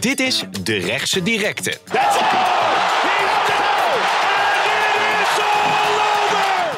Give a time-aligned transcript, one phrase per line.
[0.00, 1.78] Dit is De Rechtse Directe.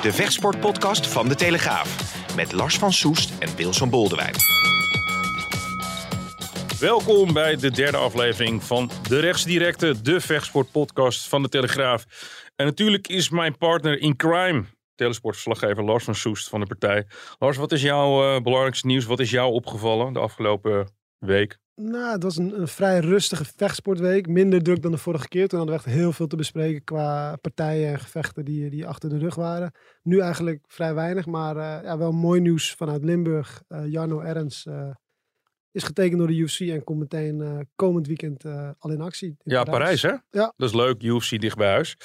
[0.02, 2.14] De vechtsportpodcast van De Telegraaf.
[2.36, 4.34] Met Lars van Soest en Wilson Boldewijn.
[6.78, 12.04] Welkom bij de derde aflevering van De Rechtsdirecte, de vechtsportpodcast van De Telegraaf.
[12.56, 17.06] En natuurlijk is mijn partner in crime, telesportverslaggever Lars van Soest van de partij.
[17.38, 19.04] Lars, wat is jouw uh, belangrijkste nieuws?
[19.04, 21.62] Wat is jou opgevallen de afgelopen week?
[21.76, 24.26] Nou, het was een, een, vrij rustige vechtsportweek.
[24.26, 25.48] Minder druk dan de vorige keer.
[25.48, 29.10] Toen hadden we echt heel veel te bespreken qua partijen en gevechten die, die achter
[29.10, 29.72] de rug waren.
[30.02, 33.62] Nu eigenlijk vrij weinig, maar uh, ja, wel mooi nieuws vanuit Limburg.
[33.68, 34.90] Uh, Jarno Ernst uh,
[35.70, 38.44] is getekend door de UFC en komt meteen komend weekend
[38.78, 39.28] al in actie.
[39.28, 40.02] In ja, Parijs.
[40.02, 40.14] hè?
[40.30, 40.52] Ja.
[40.56, 41.96] Dat is leuk, UFC dicht bij huis.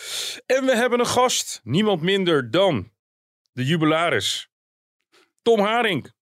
[0.46, 2.92] En we hebben een gast, niemand minder dan
[3.52, 4.50] de jubilaris.
[5.42, 6.18] Tom Haring.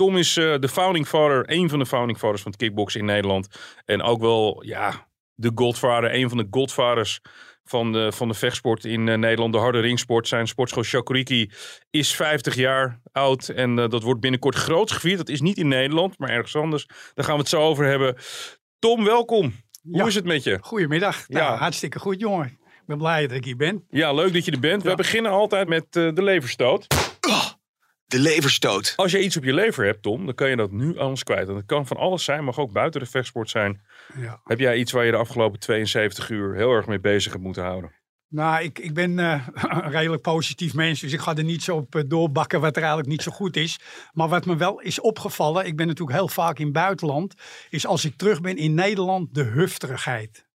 [0.00, 3.06] Tom is uh, de founding father, een van de founding fathers van het kickboksen in
[3.06, 3.48] Nederland.
[3.84, 7.20] En ook wel, ja, de godvader, een van de godvaders
[7.64, 9.52] van de, van de vechtsport in uh, Nederland.
[9.52, 10.28] De harde ringsport.
[10.28, 11.50] Zijn sportschool Shakuriki
[11.90, 13.48] is 50 jaar oud.
[13.48, 15.18] En uh, dat wordt binnenkort groots gevierd.
[15.18, 16.86] Dat is niet in Nederland, maar ergens anders.
[17.14, 18.16] Daar gaan we het zo over hebben.
[18.78, 19.54] Tom, welkom.
[19.82, 20.06] Hoe ja.
[20.06, 20.58] is het met je?
[20.60, 21.24] Goedemiddag.
[21.26, 21.38] Ja.
[21.38, 22.46] Nou, hartstikke goed, jongen.
[22.46, 23.84] Ik ben blij dat ik hier ben.
[23.90, 24.82] Ja, leuk dat je er bent.
[24.82, 24.90] Ja.
[24.90, 26.86] We beginnen altijd met de leverstoot.
[27.28, 27.58] Oh
[28.10, 28.92] de leverstoot.
[28.96, 31.22] Als je iets op je lever hebt, Tom, dan kan je dat nu aan ons
[31.22, 31.48] kwijt.
[31.48, 33.80] En dat kan van alles zijn, mag ook buiten de vechtsport zijn.
[34.16, 34.40] Ja.
[34.44, 37.62] Heb jij iets waar je de afgelopen 72 uur heel erg mee bezig hebt moeten
[37.62, 37.92] houden?
[38.28, 41.76] Nou, ik, ik ben uh, een redelijk positief mens, dus ik ga er niet zo
[41.76, 43.80] op uh, doorbakken wat er eigenlijk niet zo goed is.
[44.12, 47.34] Maar wat me wel is opgevallen, ik ben natuurlijk heel vaak in het buitenland,
[47.68, 50.48] is als ik terug ben in Nederland de hufterigheid.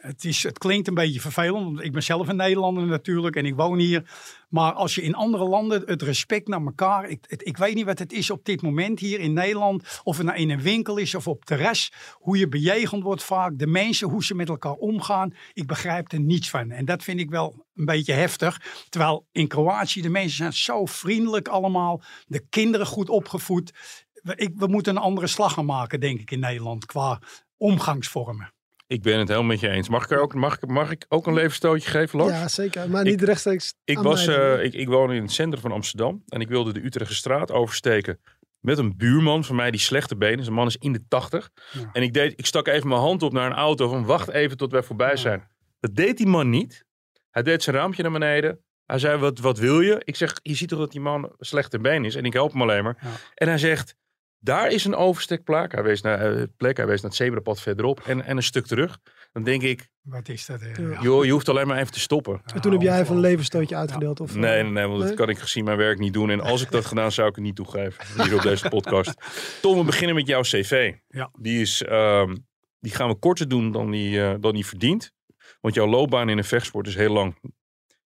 [0.00, 3.46] Het, is, het klinkt een beetje vervelend, want ik ben zelf een Nederlander natuurlijk en
[3.46, 4.10] ik woon hier.
[4.48, 7.08] Maar als je in andere landen het respect naar elkaar.
[7.08, 10.00] Ik, ik weet niet wat het is op dit moment hier in Nederland.
[10.04, 11.92] Of het nou in een winkel is of op terras.
[12.14, 13.58] Hoe je bejegend wordt vaak.
[13.58, 15.34] De mensen, hoe ze met elkaar omgaan.
[15.52, 16.70] Ik begrijp er niets van.
[16.70, 18.84] En dat vind ik wel een beetje heftig.
[18.88, 22.02] Terwijl in Kroatië de mensen zijn zo vriendelijk allemaal.
[22.26, 23.72] De kinderen goed opgevoed.
[24.12, 26.86] We, we moeten een andere slag gaan maken, denk ik, in Nederland.
[26.86, 27.20] Qua
[27.56, 28.52] omgangsvormen.
[28.90, 29.88] Ik ben het helemaal met je eens.
[29.88, 32.30] Mag ik, er ook, mag, mag ik ook een levenstootje geven, Lars?
[32.32, 32.90] Ja, zeker.
[32.90, 36.22] Maar niet ik, rechtstreeks ik, was, uh, ik, ik woon in het centrum van Amsterdam.
[36.28, 38.20] En ik wilde de Utrechtse straat oversteken.
[38.60, 40.46] Met een buurman van mij die slechte benen is.
[40.46, 41.50] Een man is in de tachtig.
[41.72, 41.90] Ja.
[41.92, 43.88] En ik, deed, ik stak even mijn hand op naar een auto.
[43.88, 45.48] Van wacht even tot wij voorbij zijn.
[45.80, 46.84] Dat deed die man niet.
[47.30, 48.60] Hij deed zijn raampje naar beneden.
[48.86, 50.00] Hij zei, wat, wat wil je?
[50.04, 52.14] Ik zeg, je ziet toch dat die man slechte been is?
[52.14, 52.98] En ik help hem alleen maar.
[53.00, 53.08] Ja.
[53.34, 53.94] En hij zegt,
[54.40, 55.72] daar is een overstekplek.
[55.72, 58.66] Hij wees naar, uh, plek, hij wees naar het zebrapad verderop en, en een stuk
[58.66, 58.98] terug.
[59.32, 60.62] Dan denk ik, wat is dat?
[60.62, 62.40] Uh, joh, je hoeft alleen maar even te stoppen.
[62.54, 64.18] En toen heb jij even een levenstootje uitgedeeld?
[64.18, 64.24] Ja.
[64.24, 65.08] Of, nee, nee, nee, want nee?
[65.08, 66.30] dat kan ik gezien mijn werk niet doen.
[66.30, 68.24] En als ik dat gedaan, zou ik het niet toegeven.
[68.24, 69.14] Hier op deze podcast.
[69.62, 70.94] Tom, we beginnen met jouw cv.
[71.08, 71.30] Ja.
[71.38, 72.32] Die, is, uh,
[72.80, 75.12] die gaan we korter doen dan die, uh, dan die verdient.
[75.60, 77.34] Want jouw loopbaan in de vechtsport is heel lang.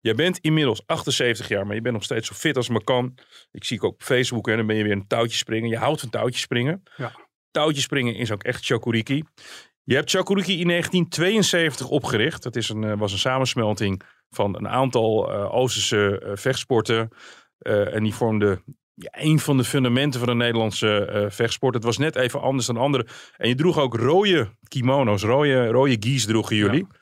[0.04, 3.18] Jij bent inmiddels 78 jaar, maar je bent nog steeds zo fit als maar kan.
[3.52, 5.70] Ik zie ik ook op Facebook en dan ben je weer een touwtje springen.
[5.70, 6.84] Je houdt van touwtje springen.
[6.98, 7.12] Ja.
[7.52, 9.24] Touwtje springen is ook echt Chakuriki.
[9.84, 12.44] Je hebt Chakuriki in 1972 opgericht.
[12.44, 17.10] Dat is een, was een samensmelting van een aantal uh, Oosterse uh, vechtsporten.
[17.60, 18.62] Uh, en die vormde
[18.94, 21.74] ja, een van de fundamenten van de Nederlandse vechtsport.
[21.74, 23.08] Het was net even anders dan anderen.
[23.38, 26.88] En je droeg ook rode kimono's, rode, rode gies droegen jullie.
[26.90, 26.98] Ja.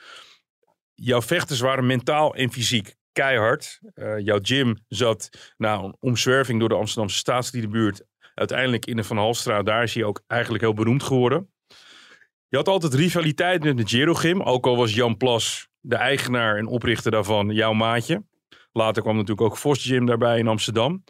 [1.03, 3.79] Jouw vechters waren mentaal en fysiek keihard.
[3.95, 8.03] Uh, jouw gym zat na een omzwerving door de Amsterdamse staatsliedenbuurt
[8.33, 9.65] uiteindelijk in de Van Halstraat.
[9.65, 11.51] Daar is hij ook eigenlijk heel beroemd geworden.
[12.47, 14.41] Je had altijd rivaliteit met de Giro Gym.
[14.41, 18.23] Ook al was Jan Plas de eigenaar en oprichter daarvan jouw maatje.
[18.71, 21.03] Later kwam natuurlijk ook Vos Gym daarbij in Amsterdam.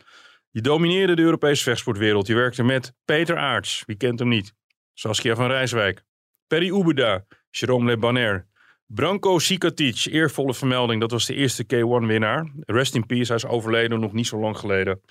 [0.50, 2.28] Je domineerde de Europese vechtsportwereld.
[2.28, 3.84] Je werkte met Peter Aarts.
[3.86, 4.54] Wie kent hem niet?
[4.94, 6.04] Saskia van Rijswijk.
[6.48, 7.26] Perry Oebeda.
[7.50, 8.50] Jerome Le Banner.
[8.94, 11.02] Branko Sikatic, eervolle vermelding.
[11.02, 12.52] Dat was de eerste K1-winnaar.
[12.60, 15.02] Rest in peace, hij is overleden nog niet zo lang geleden.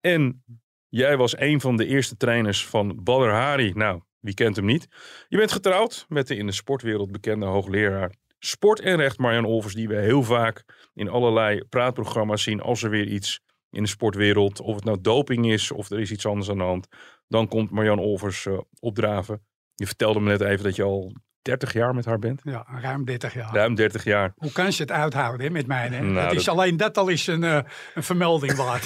[0.00, 0.44] En
[0.88, 3.72] jij was een van de eerste trainers van Badr Hari.
[3.72, 4.88] Nou, wie kent hem niet?
[5.28, 9.74] Je bent getrouwd met de in de sportwereld bekende hoogleraar sport en recht Marjan Olvers,
[9.74, 10.64] die we heel vaak
[10.94, 13.40] in allerlei praatprogramma's zien als er weer iets
[13.70, 16.64] in de sportwereld, of het nou doping is of er is iets anders aan de
[16.64, 16.88] hand,
[17.26, 19.46] dan komt Marjan Olvers uh, opdraven.
[19.74, 21.12] Je vertelde me net even dat je al
[21.48, 22.40] 30 jaar met haar bent.
[22.44, 23.54] Ja, ruim 30 jaar.
[23.54, 24.32] Ruim 30 jaar.
[24.36, 25.88] Hoe kan ze het uithouden hè, met mij?
[25.88, 26.00] Hè?
[26.00, 27.58] Nou, dat is dat- alleen dat al is een, eh,
[27.94, 28.84] een vermelding waard.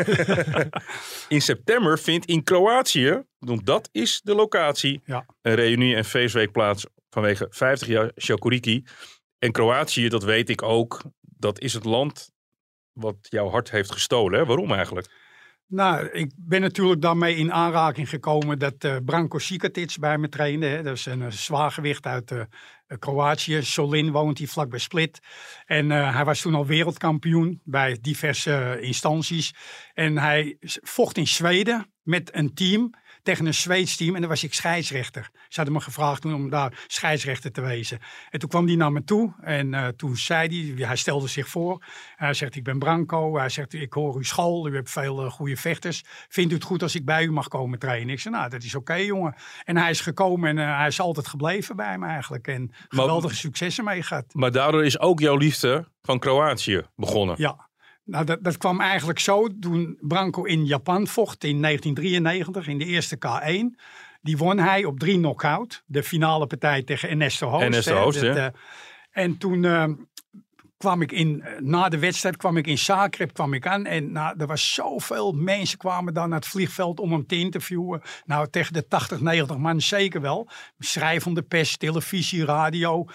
[1.28, 5.26] In september vindt in Kroatië, want dat is de locatie, Ja.
[5.42, 8.84] een reunie en feestweek plaats vanwege 50 jaar Shakuriki.
[9.38, 12.30] En Kroatië, dat weet ik ook, dat is het land
[12.92, 14.38] wat jouw hart heeft gestolen.
[14.40, 14.46] Hè?
[14.46, 15.06] Waarom eigenlijk?
[15.72, 20.82] Nou, ik ben natuurlijk daarmee in aanraking gekomen dat eh, Branko Sikatic bij me trainde.
[20.82, 22.40] Dat is een eh, zwaargewicht uit eh,
[22.98, 23.62] Kroatië.
[23.62, 25.20] Solin woont hier vlak bij Split.
[25.66, 29.54] En hij was toen al wereldkampioen bij diverse instanties.
[29.94, 34.14] En hij vocht in Zweden met een team tegen een Zweeds team.
[34.14, 35.30] En dan was ik scheidsrechter.
[35.32, 37.98] Ze hadden me gevraagd om daar scheidsrechter te wezen.
[38.30, 39.32] En toen kwam hij naar me toe.
[39.40, 41.84] En eh, toen zei hij, hij stelde zich voor.
[42.16, 43.36] Hij zegt, ik ben Branko.
[43.36, 44.68] Hij zegt, ik hoor uw school.
[44.68, 46.04] U hebt veel eh, goede vechters.
[46.28, 48.12] Vindt u het goed als ik bij u mag komen trainen?
[48.12, 49.34] Ik zei, nou, dat is oké, jongen.
[49.64, 52.48] En hij is gekomen en eh, hij is altijd gebleven bij me eigenlijk.
[52.48, 54.24] En geweldige successen mee gehad.
[54.32, 57.34] Maar daardoor is ook jouw liefde van Kroatië begonnen.
[57.38, 57.70] Ja.
[58.04, 62.84] Nou, dat, dat kwam eigenlijk zo toen Branko in Japan vocht in 1993 in de
[62.84, 63.80] eerste K1.
[64.22, 65.82] Die won hij op drie knockout.
[65.86, 67.62] De finale partij tegen Ernesto Hoost.
[67.64, 68.00] Ernesto hè.
[68.00, 68.46] Hoost, Dat, ja.
[68.46, 68.52] eh,
[69.10, 69.84] en toen eh,
[70.82, 73.86] kwam ik in, eh, na de wedstrijd kwam ik in Zagreb kwam ik aan.
[73.86, 78.02] En nou, er was zoveel mensen kwamen dan naar het vliegveld om hem te interviewen.
[78.24, 80.48] Nou, tegen de 80, 90 man zeker wel.
[80.78, 83.06] Schrijvende pers, televisie, radio.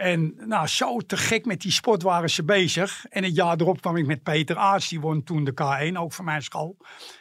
[0.00, 3.04] En nou, zo te gek met die sport waren ze bezig.
[3.08, 4.88] En het jaar erop kwam ik met Peter Aarts.
[4.88, 6.76] Die won toen de K1, ook van mijn school.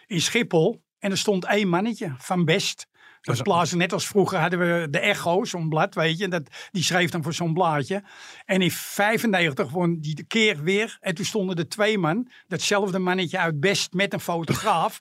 [0.08, 0.82] In Schiphol.
[1.00, 2.88] En er stond één mannetje van Best.
[3.22, 6.28] Dat plaatsen net als vroeger hadden we de Echo, zo'n blad, weet je.
[6.28, 8.04] Dat, die schreef dan voor zo'n blaadje.
[8.46, 10.98] En in 95 won die de keer weer.
[11.02, 12.30] En toen stonden er twee man.
[12.48, 15.00] Datzelfde mannetje uit Best met een fotograaf.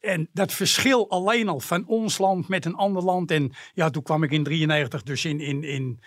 [0.00, 3.30] En dat verschil alleen al van ons land met een ander land.
[3.30, 6.00] En ja, toen kwam ik in 93 dus in, in, in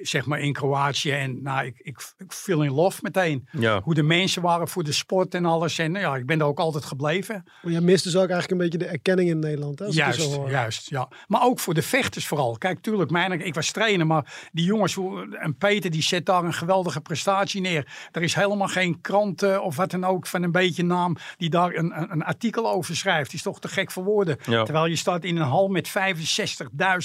[0.00, 1.10] zeg maar in Kroatië.
[1.10, 3.48] En nou, ik, ik, ik viel in love meteen.
[3.52, 3.80] Ja.
[3.82, 5.78] Hoe de mensen waren voor de sport en alles.
[5.78, 7.44] En nou ja, ik ben daar ook altijd gebleven.
[7.62, 9.78] Maar jij mist dus ook eigenlijk een beetje de erkenning in Nederland.
[9.78, 10.50] Hè, als ik het zo Juist, hoor.
[10.50, 11.08] juist, ja.
[11.26, 12.58] Maar ook voor de vechters vooral.
[12.58, 14.98] Kijk, tuurlijk, mijn, ik was trainer, maar die jongens,
[15.40, 18.08] en Peter, die zet daar een geweldige prestatie neer.
[18.12, 21.50] Er is helemaal geen krant eh, of wat dan ook van een beetje naam die
[21.50, 23.32] daar een, een, een artikel over schrijft.
[23.32, 24.36] is toch te gek voor woorden.
[24.44, 24.62] Ja.
[24.62, 25.88] Terwijl je staat in een hal met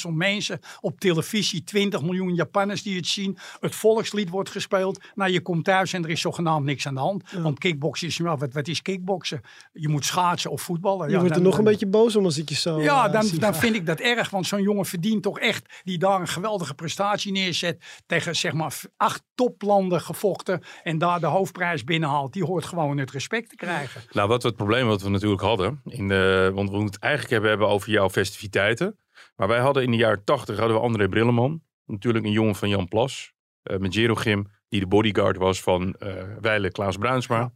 [0.06, 3.38] 65.000 mensen op televisie, 20 miljoen Japanners die het zien.
[3.60, 5.00] Het volkslied wordt gespeeld.
[5.16, 7.32] Nou, je komt thuis en er is zogenaamd niks aan de hand.
[7.32, 9.42] Want kickboksen is, ja, wat, wat is kickboksen?
[9.74, 11.06] Je moet schaatsen of voetballen.
[11.08, 12.82] Je ja, wordt er dan- nog een dan- beetje boos om als ik je zo
[12.82, 14.30] ja, eh, dan, dan vind ik dat erg.
[14.30, 17.84] Want zo'n jongen verdient toch echt, die daar een geweldige prestatie neerzet.
[18.06, 20.62] Tegen zeg maar acht toplanden gevochten.
[20.84, 22.34] En daar de hoofdprijs binnenhaalt.
[22.34, 24.02] Die hoort gewoon het respect te krijgen.
[24.12, 27.02] Nou, wat we het probleem wat we natuurlijk hadden, in de, want we moeten het
[27.04, 28.96] eigenlijk hebben, hebben over jouw festiviteiten.
[29.36, 31.62] Maar wij hadden in de jaren tachtig hadden we André Brilleman.
[31.92, 33.34] Natuurlijk een jongen van Jan Plas.
[33.62, 37.52] eh, met Jerogim, die de bodyguard was van eh Weile Klaas Bruinsma.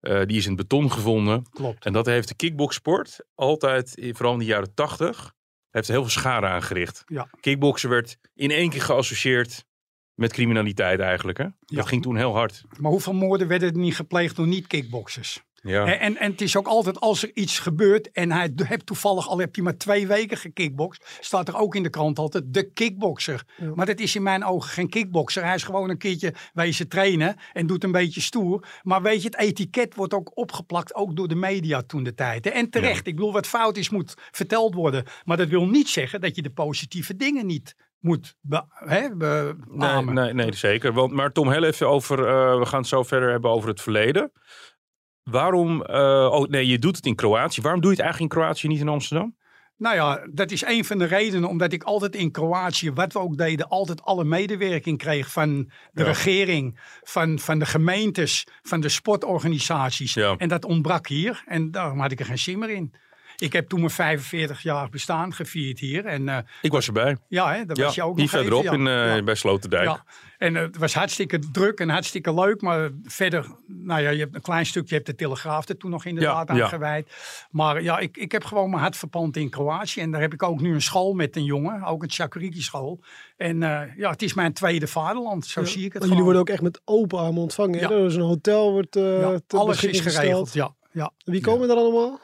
[0.00, 1.46] Eh, die is in het beton gevonden.
[1.50, 1.84] Klopt.
[1.84, 5.32] En dat heeft de kickboxsport altijd, vooral in de jaren tachtig,
[5.70, 7.02] heeft heel veel schade aangericht.
[7.06, 7.28] Ja.
[7.40, 9.64] Kickboksen werd in één keer geassocieerd
[10.14, 11.38] met criminaliteit eigenlijk.
[11.38, 11.44] Hè?
[11.44, 11.52] Ja.
[11.66, 12.62] Dat ging toen heel hard.
[12.78, 15.42] Maar hoeveel moorden werden er niet gepleegd door niet-kickboxers?
[15.64, 15.86] Ja.
[15.86, 19.28] En, en, en het is ook altijd als er iets gebeurt en hij hebt toevallig
[19.28, 22.72] al heb je maar twee weken gekickboxd, staat er ook in de krant altijd de
[22.72, 23.44] kickboxer.
[23.56, 23.72] Ja.
[23.74, 25.44] Maar dat is in mijn ogen geen kickboxer.
[25.44, 28.66] Hij is gewoon een keertje wezen trainen en doet een beetje stoer.
[28.82, 32.46] Maar weet je, het etiket wordt ook opgeplakt, ook door de media toen de tijd.
[32.46, 33.06] En terecht.
[33.06, 35.04] Ik bedoel, wat fout is moet verteld worden.
[35.24, 39.56] Maar dat wil niet zeggen dat je de positieve dingen niet moet be, hè, be-
[39.66, 40.92] Nee, nee, nee, zeker.
[40.92, 43.80] Want, maar Tom, heel even over, eh, we gaan het zo verder hebben over het
[43.80, 44.32] verleden.
[45.24, 47.60] Waarom, eh, oh nee, je doet het in Kroatië.
[47.60, 49.36] Waarom doe je het eigenlijk in Kroatië, niet in Amsterdam?
[49.76, 53.18] Nou ja, dat is een van de redenen omdat ik altijd in Kroatië, wat we
[53.18, 56.04] ook deden, altijd alle medewerking kreeg van de Ja.
[56.04, 60.14] regering, van, van de gemeentes, van de sportorganisaties.
[60.14, 60.34] Ja.
[60.36, 62.94] En dat ontbrak hier en daarom had ik er geen zin meer in.
[63.44, 66.04] Ik heb toen mijn 45 jaar bestaan gevierd hier.
[66.06, 67.16] En eh, Ik was erbij.
[67.28, 68.72] ja, hè, dat Ja, was je ook hier nog even, verderop ja.
[68.72, 69.22] in, eh, Ja.
[69.22, 69.84] bij Sloterdijk.
[69.84, 70.04] Ja,
[70.38, 72.60] en het was hartstikke druk en hartstikke leuk.
[72.60, 75.90] Maar verder, nou ja, je hebt een klein stukje, je hebt de Telegraaf er toen
[75.90, 76.68] nog inderdaad Ja, aan ja.
[76.68, 77.08] gewijd.
[77.50, 80.00] Maar ja, ik, ik heb gewoon mijn hart verpand in Kroatië.
[80.00, 83.00] En daar heb ik ook nu een school met een jongen, ook een Chakuriki school.
[83.36, 86.24] En eh, ja, het is mijn tweede vaderland, zo Ja, zie ik het maar jullie
[86.24, 87.78] worden ook echt met open armen ontvangen.
[87.80, 87.88] Ja.
[87.88, 87.96] hè?
[88.02, 90.52] Dus een hotel wordt eh alles is geregeld, gesteld.
[90.52, 90.74] ja.
[90.90, 91.12] ja.
[91.24, 92.20] Wie komen er allemaal?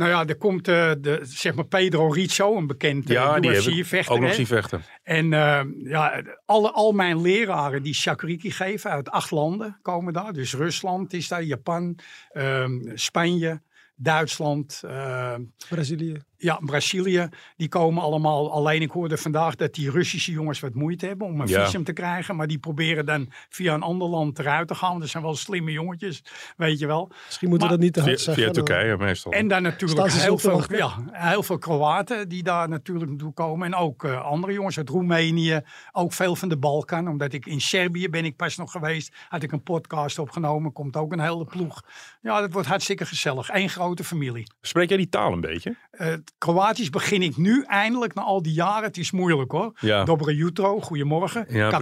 [0.00, 4.14] Nou ja, er komt eh, de, zeg maar Pedro Rizzo, een bekend uh, Ja, UFC-vechter.
[4.14, 4.82] ook nog zien vechten.
[5.02, 10.32] En eh, ja, alle, al mijn leraren die shakuriki geven uit acht landen komen daar.
[10.32, 11.98] Dus Rusland is daar, Japan,
[12.30, 13.62] ehm, Spanje,
[13.94, 16.22] Duitsland, ehm, Brazilië.
[16.42, 18.52] Ja, Brazilië, die komen allemaal.
[18.52, 21.64] Alleen ik hoorde vandaag dat die Russische jongens wat moeite hebben om een Ja.
[21.64, 22.36] visum te krijgen.
[22.36, 25.00] Maar die proberen dan via een ander land eruit te gaan.
[25.00, 26.22] Dat zijn wel slimme jongetjes,
[26.56, 27.10] weet je wel.
[27.26, 28.44] Misschien moeten we dat niet te hard Via, zeggen.
[28.44, 29.32] via dan- Turkije meestal.
[29.32, 33.66] En dan natuurlijk heel veel, ja, heel veel Kroaten die daar natuurlijk naartoe komen.
[33.66, 35.60] En ook eh, andere jongens uit Roemenië.
[35.92, 37.08] Ook veel van de Balkan.
[37.08, 39.14] Omdat ik in Servië ben ik pas nog geweest.
[39.28, 40.72] Had ik een podcast opgenomen.
[40.72, 41.82] Komt ook een hele ploeg.
[42.22, 43.48] Ja, dat wordt hartstikke gezellig.
[43.52, 44.52] Eén grote familie.
[44.60, 45.76] Spreek jij die taal een beetje?
[45.90, 48.82] Eh, Kroatisch begin ik nu eindelijk na al die jaren.
[48.82, 49.72] Het is moeilijk hoor.
[49.80, 50.04] Ja.
[50.04, 51.46] Dobre jutro, goedemorgen.
[51.48, 51.80] Ja,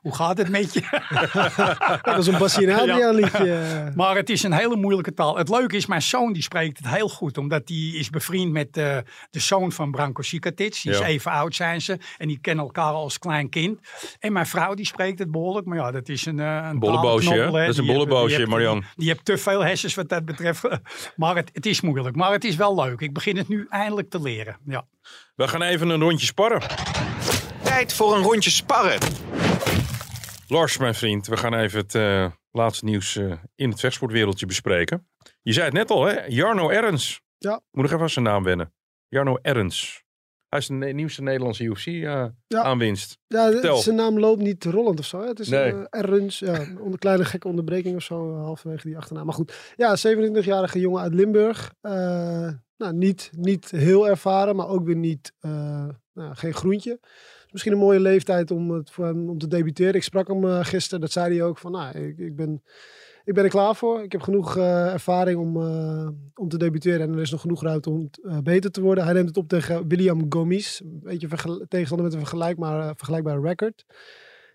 [0.00, 0.80] hoe gaat het met je?
[2.02, 3.92] Dat is een liedje.
[3.94, 5.36] Maar het is een hele moeilijke taal.
[5.36, 7.38] Het leuke is, mijn zoon die spreekt het heel goed.
[7.38, 8.96] Omdat die is bevriend met eh,
[9.30, 10.80] de zoon van Branko Sikatic.
[10.82, 10.98] Die Ja.
[10.98, 11.98] is even oud zijn ze.
[12.18, 13.78] En die kennen elkaar al als klein kind.
[14.18, 15.66] En mijn vrouw die spreekt het behoorlijk.
[15.66, 17.48] Maar ja, dat is een, eh een Bolleboosje.
[17.52, 18.78] Dat is een bolleboosje, die heeft- Marian.
[18.80, 20.62] Die, die hebt te veel hersens wat dat betreft.
[21.16, 22.16] maar het, het is moeilijk.
[22.16, 23.00] Maar het is wel leuk.
[23.00, 24.56] Ik begin het nu eindelijk te leren.
[24.66, 24.86] Ja.
[25.34, 26.60] We gaan even een rondje sparren.
[27.62, 28.98] Tijd voor een rondje sparren.
[30.48, 35.08] Lars, mijn vriend, we gaan even het eh, laatste nieuws eh, in het vechtsportwereldje bespreken.
[35.42, 36.24] Je zei het net al, hè?
[36.26, 37.20] Jarno Errens.
[37.38, 37.60] Ja.
[37.70, 38.72] Moet nog even aan zijn naam wennen.
[39.08, 40.02] Jarno Errens.
[40.48, 41.68] Hij is de nieuwste Nederlandse Ja.
[41.70, 43.18] UFC-aanwinst.
[43.26, 43.76] Ja, Vertel.
[43.76, 45.20] zijn naam loopt niet rollend of zo.
[45.20, 45.26] Hè?
[45.28, 45.72] Het is Nee.
[45.72, 49.24] eh, Errens, ja, een onder, kleine gekke onderbreking of zo, eh, halverwege die achternaam.
[49.24, 51.74] Maar goed, ja, 27-jarige jongen uit Limburg.
[51.80, 56.98] Eh, nou, niet, niet heel ervaren, maar ook weer niet, eh, nou, geen groentje.
[57.00, 59.94] Dus misschien een mooie leeftijd om, het, om te debuteren.
[59.94, 62.62] Ik sprak hem eh, gisteren, dat zei hij ook, van nou, ik, ik, ben,
[63.24, 64.02] ik ben er klaar voor.
[64.02, 65.56] Ik heb genoeg eh, ervaring om,
[66.34, 68.10] om te debuteren en er is nog genoeg ruimte om
[68.42, 69.04] beter te worden.
[69.04, 71.28] Hij neemt het op tegen William Gomis, een beetje
[71.68, 73.84] tegenstander met een vergelijkbare, vergelijkbare record.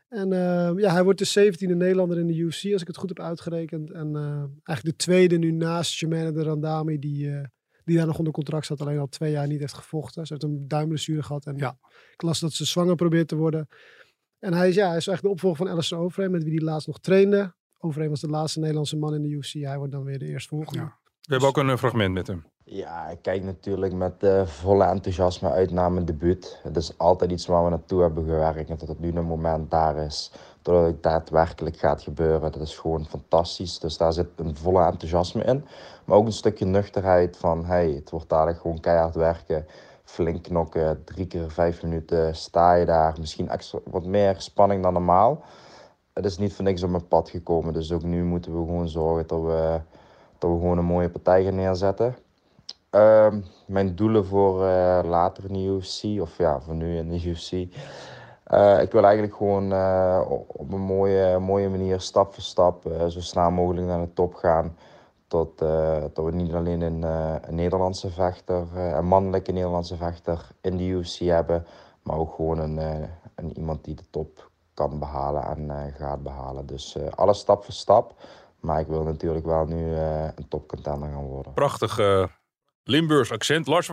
[0.09, 0.29] En
[0.77, 3.91] ja, hij wordt de 17e Nederlander in de UFC, als ik het goed heb uitgerekend.
[3.91, 4.15] En
[4.63, 7.31] eigenlijk de tweede nu naast Jermaine de Randami, die,
[7.89, 10.25] die daar nog onder contract zat, alleen al twee jaar niet heeft gevochten.
[10.25, 11.77] Ze heeft een duimblessure gehad en Ja.
[12.13, 13.67] ik las dat ze zwanger probeert te worden.
[14.39, 16.63] En hij is, ja, hij is echt de opvolger van Alistair Overeem, met wie hij
[16.63, 17.53] laatst nog trainde.
[17.77, 19.53] Overeem was de laatste Nederlandse man in de UFC.
[19.53, 20.79] Hij wordt dan weer de eerstvolgende.
[20.79, 20.97] Ja.
[21.21, 22.45] We hebben ook een fragment met hem.
[22.71, 26.59] Ja, ik kijk natuurlijk met eh, volle enthousiasme uit naar mijn debuut.
[26.63, 28.69] Het is altijd iets waar we naartoe hebben gewerkt.
[28.69, 32.51] En dat het nu een moment daar is, dat het daadwerkelijk gaat gebeuren.
[32.51, 33.79] Dat is gewoon fantastisch.
[33.79, 35.65] Dus daar zit een volle enthousiasme in.
[36.05, 39.65] Maar ook een stukje nuchterheid van, hey, het wordt dadelijk gewoon keihard werken.
[40.03, 43.15] Flink knokken, drie keer vijf minuten sta je daar.
[43.19, 43.49] Misschien
[43.83, 45.43] wat meer spanning dan normaal.
[46.13, 47.73] Het is niet voor niks op mijn pad gekomen.
[47.73, 49.79] Dus ook nu moeten we gewoon zorgen dat we,
[50.37, 52.15] dat we gewoon een mooie partij gaan neerzetten.
[52.89, 57.23] Ehm, mijn doelen voor eh, later in de UFC, of ja, voor nu in de
[57.29, 57.51] UFC.
[58.43, 63.19] Eh, ik wil eigenlijk gewoon eh, op een mooie, mooie manier, stap voor stap, zo
[63.19, 64.77] snel mogelijk naar de top gaan.
[65.27, 65.57] Tot,
[66.13, 67.05] dat we niet alleen een,
[67.49, 71.65] Nederlandse vechter, een mannelijke Nederlandse vechter in de UFC hebben,
[72.03, 73.09] maar ook gewoon een,
[73.53, 76.65] iemand die de top kan behalen en gaat behalen.
[76.65, 78.13] Dus alles stap voor stap.
[78.59, 79.95] Maar ik wil natuurlijk wel nu
[80.35, 81.53] een topcontender gaan worden.
[81.53, 81.97] Prachtig
[82.89, 83.67] Limburgs accent.
[83.67, 83.89] Lars,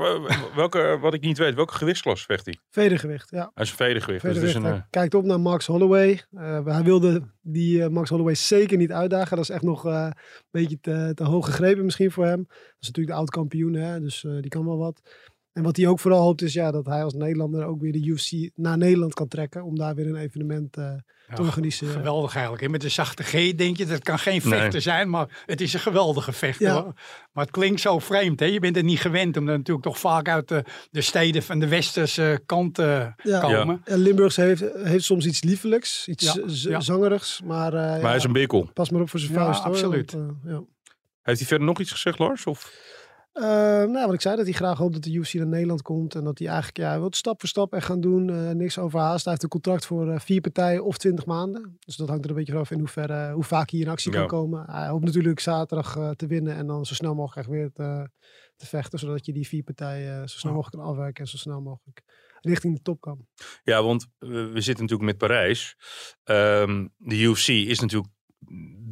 [0.54, 2.58] welke, wat ik niet weet, welke gewichtsklasse vecht hij?
[2.70, 3.50] Vedergewicht, ja.
[3.54, 4.22] Hij is een vedergewicht.
[4.22, 4.64] Dus Vedergewicht.
[4.64, 6.22] is een, Hij kijkt op naar Max Holloway.
[6.30, 9.36] Eh, hij wilde die eh, Max Holloway zeker niet uitdagen.
[9.36, 10.14] Dat is echt nog eh, een
[10.50, 12.44] beetje te, te hoog gegrepen misschien voor hem.
[12.48, 15.00] Dat is natuurlijk de oud-kampioen, hè, dus eh, die kan wel wat.
[15.56, 18.06] En wat hij ook vooral hoopt is ja, dat hij als Nederlander ook weer de
[18.06, 19.64] UFC naar Nederland kan trekken.
[19.64, 20.92] Om daar weer een evenement eh,
[21.34, 21.94] te organiseren.
[21.94, 22.62] Geweldig eigenlijk.
[22.62, 22.68] hè.
[22.68, 24.80] Met een zachte G denk je, dat kan geen vechter Nee.
[24.80, 26.66] zijn, maar het is een geweldige vechter.
[26.66, 26.82] Ja.
[27.32, 28.40] Maar het klinkt zo vreemd.
[28.40, 28.46] Hè?
[28.46, 31.68] Je bent het niet gewend, omdat natuurlijk toch vaak uit de, de steden van de
[31.68, 33.40] westerse kant eh, Ja.
[33.40, 33.82] komen.
[33.84, 36.80] Ja, Limburgs heeft, heeft soms iets liefelijks, iets Ja, z- ja.
[36.80, 37.40] zangerigs.
[37.44, 38.70] Maar, eh, maar ja, hij is een bikkel.
[38.74, 39.58] pas maar op voor zijn Ja, vuist.
[39.62, 40.12] hoor, absoluut.
[40.12, 40.62] want, ja.
[41.22, 42.46] Heeft hij verder nog iets gezegd, Lars?
[42.46, 42.72] Of?
[43.36, 43.42] Eh,
[43.90, 46.14] nou, wat ik zei, dat hij graag hoopt dat de UFC naar Nederland komt.
[46.14, 48.30] En dat hij eigenlijk, ja, wil het stap voor stap echt gaan doen.
[48.30, 49.22] eh, niks overhaast.
[49.22, 51.76] Hij heeft een contract voor eh, vier partijen of twintig maanden.
[51.84, 54.18] Dus dat hangt er een beetje vanaf in hoeverre, hoe vaak hij in actie Ja.
[54.18, 54.64] kan komen.
[54.70, 58.08] Hij hoopt natuurlijk zaterdag te winnen en dan zo snel mogelijk echt weer te,
[58.56, 58.98] te vechten.
[58.98, 62.02] Zodat je die vier partijen zo snel mogelijk kan afwerken en zo snel mogelijk
[62.40, 63.26] richting de top kan.
[63.62, 65.76] Ja, want we zitten natuurlijk met Parijs.
[66.24, 68.12] Ehm, de UFC is natuurlijk.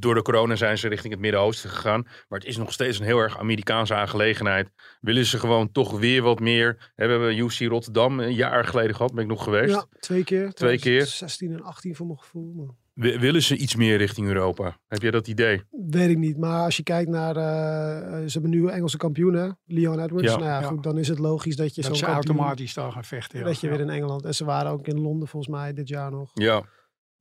[0.05, 2.03] Door de corona zijn ze richting het Midden-Oosten gegaan.
[2.29, 4.71] Maar het is nog steeds een heel erg Amerikaanse aangelegenheid.
[5.01, 6.93] Willen ze gewoon toch weer wat meer.
[6.97, 9.15] We hebben UFC Rotterdam een jaar geleden gehad.
[9.15, 9.75] Ben ik nog geweest.
[9.75, 10.53] Ja, twee keer.
[10.53, 11.07] Twee keer.
[11.07, 12.53] 16 en 18 voor mijn gevoel.
[12.57, 12.67] Maar...
[12.95, 14.77] Wi- Willen ze iets meer richting Europa?
[14.89, 15.63] Heb jij dat idee?
[15.71, 16.37] Weet ik niet.
[16.39, 17.37] Maar als je kijkt naar.
[17.37, 17.43] eh,
[18.27, 20.29] ze hebben nu Engelse kampioenen, Leon Edwards.
[20.31, 20.37] Ja.
[20.37, 20.67] Nou ja, Ja.
[20.67, 23.39] goed, dan is het logisch dat je Dat zo'n ze kampioen- automatisch daar gaan vechten.
[23.39, 23.45] ja.
[23.45, 23.73] dat je Ja.
[23.73, 24.25] weer in Engeland.
[24.25, 26.31] En ze waren ook in Londen volgens mij dit jaar nog.
[26.35, 26.63] Ja.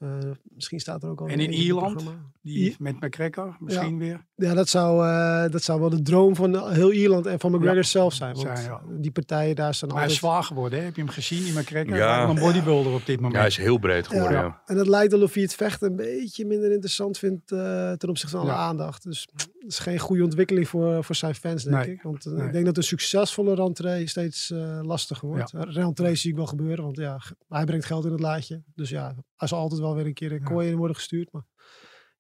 [0.04, 1.28] Eh, misschien staat er ook al.
[1.28, 2.04] En in Ierland?
[2.42, 4.26] Die met McGregor misschien weer.
[4.44, 7.52] Ja, Ja, dat zou, eh, dat zou wel de droom van heel Ierland en van
[7.52, 7.84] McGregor Ja.
[7.84, 8.36] zelf zijn.
[8.36, 8.82] Want Zijn, ja.
[9.00, 10.86] die partijen daar staan Maar hij is zwaar geworden, hè?
[10.86, 11.44] heb je hem gezien?
[11.44, 12.22] Die McGregor, Ja.
[12.22, 12.30] ja.
[12.30, 13.36] een bodybuilder op dit Ja, moment.
[13.36, 14.38] hij is heel breed geworden.
[14.38, 14.44] Ja.
[14.44, 14.62] Ja.
[14.66, 18.36] En het lijkt alsof hij het vechten een beetje minder interessant vindt eh, ten opzichte
[18.38, 18.58] van alle Ja.
[18.64, 19.04] aandacht.
[19.04, 21.92] Dus dat is geen goede ontwikkeling voor, voor zijn fans, denk Nee.
[21.94, 22.02] ik.
[22.02, 22.46] Want eh, Nee.
[22.46, 25.52] ik denk dat een succesvolle rentree steeds eh, lastiger wordt.
[25.52, 25.64] Ja.
[25.64, 27.20] Rentree zie ik wel gebeuren, want ja,
[27.50, 28.64] hij brengt geld in het laadje.
[28.76, 30.46] Dus ja, hij zal altijd wel weer een keer een Ja.
[30.46, 31.32] kooi in worden gestuurd.
[31.32, 31.44] Maar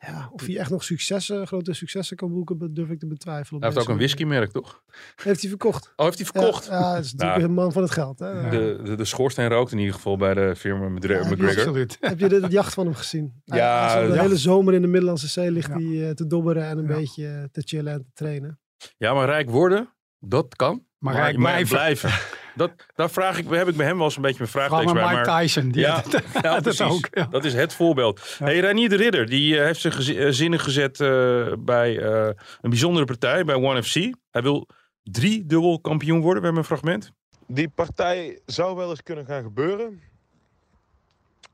[0.07, 3.62] ja, of hij echt nog successen, grote successen kan boeken, durf ik te betwijfelen.
[3.62, 4.83] Hij heeft ook een whiskymerk, toch?
[5.24, 5.93] Heeft hij verkocht.
[5.95, 6.65] Oh, heeft hij verkocht?
[6.65, 7.43] Ja, is natuurlijk Nou.
[7.43, 8.19] een man van het geld.
[8.19, 8.50] Hè?
[8.50, 11.57] De, de, de schoorsteen rookt in ieder geval bij de firma Mcgre- Ja, McGregor.
[11.57, 11.98] Absoluut.
[12.10, 13.41] Heb je de, de jacht van hem gezien?
[13.45, 14.22] Ja, de ja.
[14.22, 15.74] hele zomer in de Middellandse Zee ligt Ja.
[15.77, 16.95] hij eh, te dobberen en een Ja.
[16.95, 18.60] beetje te chillen en te trainen.
[18.98, 20.86] Ja, maar rijk worden, dat kan.
[20.98, 22.10] Maar rijk blijven.
[22.55, 24.93] Dat, daar vraag ik, heb ik bij hem wel eens een beetje mijn Vraag vraagtekens
[25.00, 25.19] maar bij.
[25.19, 25.72] Mike Maar Tyson.
[25.72, 26.81] Die ja, het precies.
[26.81, 27.07] ook.
[27.12, 27.25] Ja.
[27.25, 28.36] Dat is het voorbeeld.
[28.38, 32.29] Hey, Reinier de Ridder, die eh, heeft zich eh, zinnen gezet eh, bij eh,
[32.62, 33.93] een bijzondere partij, bij One FC.
[34.31, 34.67] Hij wil
[35.03, 36.39] drie dubbel kampioen worden.
[36.39, 37.12] We hebben een fragment.
[37.48, 40.01] Die partij zou wel eens kunnen gaan gebeuren.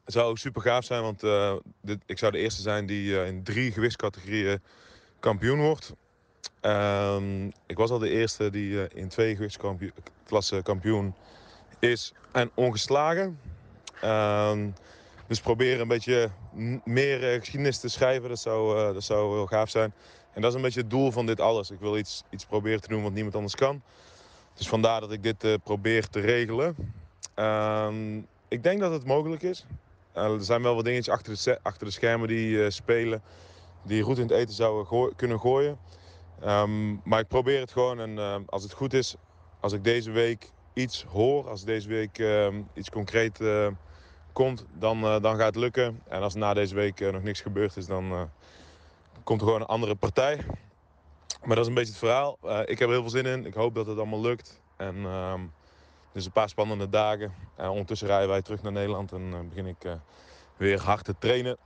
[0.05, 3.71] Zou super gaaf zijn, want eh, dit, ik zou de eerste zijn die in drie
[3.71, 4.61] gewichtscategorieën
[5.19, 5.93] kampioen wordt.
[6.59, 11.13] Ehm, ik was al de eerste die eh, in twee gewichtsklassen kampioen
[11.79, 13.39] is en ongeslagen.
[14.01, 14.69] Ehm,
[15.27, 16.29] dus proberen een beetje
[16.83, 19.93] meer eh, geschiedenis te schrijven, dat zou, eh, dat zou heel gaaf zijn.
[20.33, 21.71] En dat is een beetje het doel van dit alles.
[21.71, 23.81] Ik wil iets, iets proberen te doen wat niemand anders kan.
[24.53, 26.75] Dus vandaar dat ik dit probeer te regelen.
[27.33, 28.17] Ehm,
[28.47, 29.65] ik denk dat het mogelijk is.
[30.13, 33.21] Er zijn wel wat dingetjes achter de, achter de schermen die spelen.
[33.83, 35.77] Die goed in het eten zouden kunnen gooien.
[36.41, 37.99] Ehm, maar ik probeer het gewoon.
[37.99, 39.15] En eh, als het goed is,
[39.59, 41.49] als ik deze week iets hoor.
[41.49, 43.67] Als deze week ehm, iets concreet eh,
[44.33, 46.01] komt, dan, eh, dan gaat het lukken.
[46.07, 48.29] En als na deze week eh, nog niks gebeurd is, dan
[49.23, 50.45] komt er gewoon een andere partij.
[51.43, 52.37] Maar dat is een beetje het verhaal.
[52.65, 53.45] Ik heb er heel veel zin in.
[53.45, 54.61] Ik hoop dat het allemaal lukt.
[54.77, 55.41] En ehm
[56.13, 57.33] dus een paar spannende dagen.
[57.55, 59.97] En ondertussen rijden wij terug naar Nederland en begin ik
[60.57, 61.57] weer hard te trainen.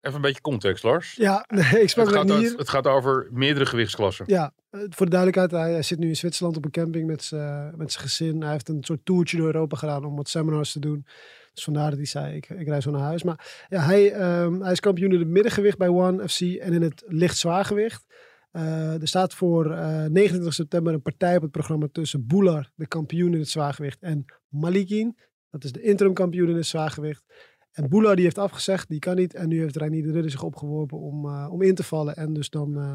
[0.00, 1.14] Even een beetje context, Lars.
[1.14, 4.24] Ja, nee, ik sprak Het gaat, het gaat over meerdere gewichtsklassen.
[4.28, 7.22] Ja, eh, voor de duidelijkheid, hij, hij zit nu in Zwitserland op een camping met
[7.22, 8.42] zijn met zijn gezin.
[8.42, 11.06] Hij heeft een soort toertje door Europa gedaan om wat seminars te doen.
[11.54, 13.22] Dus vandaar dat hij zei, ik, ik rij zo naar huis.
[13.22, 16.82] Maar ja, hij, ehm, hij is kampioen in het middengewicht bij One FC en in
[16.82, 18.06] het licht zwaargewicht.
[18.50, 22.86] Eh, er staat voor eh 29 september een partij op het programma tussen Boular, de
[22.86, 25.16] kampioen in het zwaargewicht, en Malikin,
[25.50, 27.24] dat is de interim kampioen in het zwaargewicht.
[27.72, 29.34] En Boular die heeft afgezegd, die kan niet.
[29.34, 32.16] En nu heeft Reinier de Ridder zich opgeworpen om, eh, om in te vallen.
[32.16, 32.94] En dus dan eh,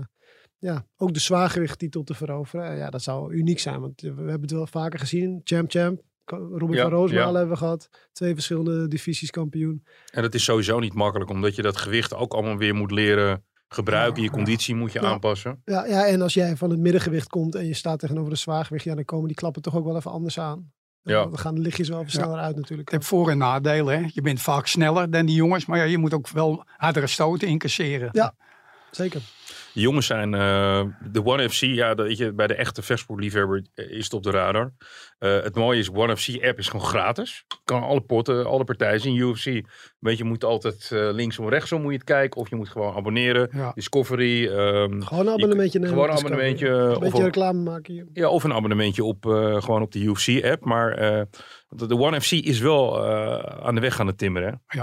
[0.57, 2.65] ja, ook de zwaargewichttitel te veroveren.
[2.65, 5.41] En ja, dat zou uniek zijn, want eh, we hebben het wel vaker gezien.
[5.43, 7.37] Champ Champ, Robin Ja, van Roosmalen ja.
[7.37, 7.89] hebben we gehad.
[8.11, 9.83] Twee verschillende divisies kampioen.
[10.11, 13.43] En dat is sowieso niet makkelijk, omdat je dat gewicht ook allemaal weer moet leren
[13.67, 14.23] gebruiken.
[14.23, 15.61] Je conditie moet je aanpassen.
[15.65, 18.83] Ja, ja, en als jij van het middengewicht komt en je staat tegenover de zwaargewicht,
[18.85, 20.71] ja, dan komen die klappen toch ook wel even anders aan.
[21.03, 21.23] Ja.
[21.23, 22.19] Dan gaan de lichtjes wel even Ja.
[22.19, 22.89] sneller uit natuurlijk.
[22.91, 23.99] Het heeft voor- en nadelen.
[23.99, 24.09] Hè?
[24.13, 25.65] Je bent vaak sneller dan die jongens.
[25.65, 28.09] Maar ja, je moet ook wel hardere stoten incasseren.
[28.11, 28.33] Ja.
[28.91, 29.21] Zeker.
[29.73, 33.65] De jongens zijn eh, de One FC, ja, dat, weet je, bij de echte vechtsportliefhebber
[33.73, 34.71] eh, is het op de radar.
[35.19, 37.45] Eh, het mooie is, One FC app is gewoon gratis.
[37.63, 39.15] Kan alle potten, alle partijen zien.
[39.15, 39.61] UFC,
[39.99, 42.39] weet je, moet altijd eh, linksom, rechtsom moet je het kijken.
[42.41, 43.49] Of je moet gewoon abonneren.
[43.51, 43.71] Ja.
[43.75, 44.47] Discovery.
[44.47, 45.93] ehm, Gewoon een abonnementje nemen.
[45.93, 48.07] Gewoon een abonnementje, Een beetje op- reclame maken hier.
[48.13, 49.25] ja, of een abonnementje op,
[49.59, 50.65] gewoon op de UFC-app.
[50.65, 51.21] Maar eh,
[51.67, 53.05] de, de One FC is wel
[53.63, 54.61] aan de weg gaan het timmeren.
[54.67, 54.77] hè?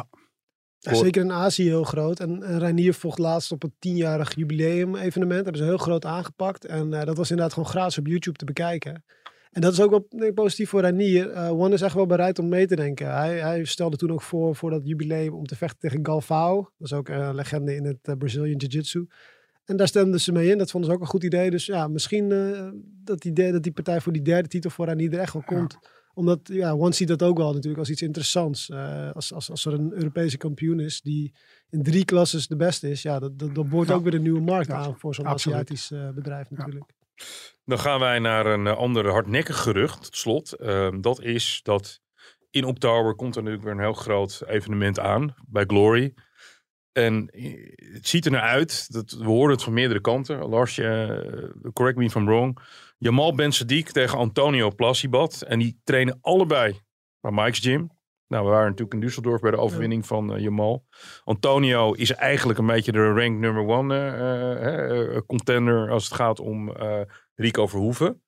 [0.80, 2.20] Ja, zeker in Azië heel groot.
[2.20, 5.42] En, en Reinier vocht laatst op het tienjarig jubileum evenement.
[5.42, 6.64] hebben ze heel groot aangepakt.
[6.64, 9.04] En eh, dat was inderdaad gewoon gratis op YouTube te bekijken.
[9.50, 11.30] En dat is ook wel denk ik, positief voor Reinier.
[11.30, 13.14] Eh One is echt wel bereid om mee te denken.
[13.14, 16.56] Hij, hij stelde toen ook voor, voor dat jubileum om te vechten tegen Galvao.
[16.78, 19.06] Dat is ook een legende in het eh, Brazilian Jiu-Jitsu.
[19.64, 20.58] En daar stemden ze mee in.
[20.58, 21.50] Dat vonden ze ook een goed idee.
[21.50, 22.28] Dus ja, misschien
[23.04, 25.78] dat, idee, dat die partij voor die derde titel voor Reinier er echt wel komt.
[26.20, 28.68] Omdat, ja, One ziet dat ook wel natuurlijk als iets interessants.
[28.68, 31.32] Eh, als, als, als er een Europese kampioen is die
[31.70, 33.02] in drie klasses de beste is.
[33.02, 33.94] Ja, dat, dat, dat boort Ja.
[33.94, 35.26] ook weer een nieuwe markt Ja, aan voor zo'n.
[35.26, 36.90] Aziatisch eh, bedrijf natuurlijk.
[37.64, 40.52] Dan gaan wij naar een eh, ander hardnekkig gerucht, tot slot.
[40.52, 42.00] Ehm, dat is dat
[42.50, 46.14] in oktober komt er natuurlijk weer een heel groot evenement aan bij Glory.
[46.92, 47.28] En
[47.92, 50.48] het ziet er naar uit, dat, we horen het van meerdere kanten.
[50.48, 50.74] Lars,
[51.72, 52.58] correct me if I'm wrong.
[53.02, 55.42] Jamal Ben Sadiq tegen Antonio Plassibat.
[55.42, 56.80] En die trainen allebei
[57.20, 57.90] bij Mike's Gym.
[58.26, 60.86] Nou, we waren natuurlijk in Düsseldorf bij de overwinning van eh, Jamal.
[61.24, 66.40] Antonio is eigenlijk een beetje de rank number one eh, eh, contender als het gaat
[66.40, 66.72] om
[67.34, 68.22] Rico Verhoeven.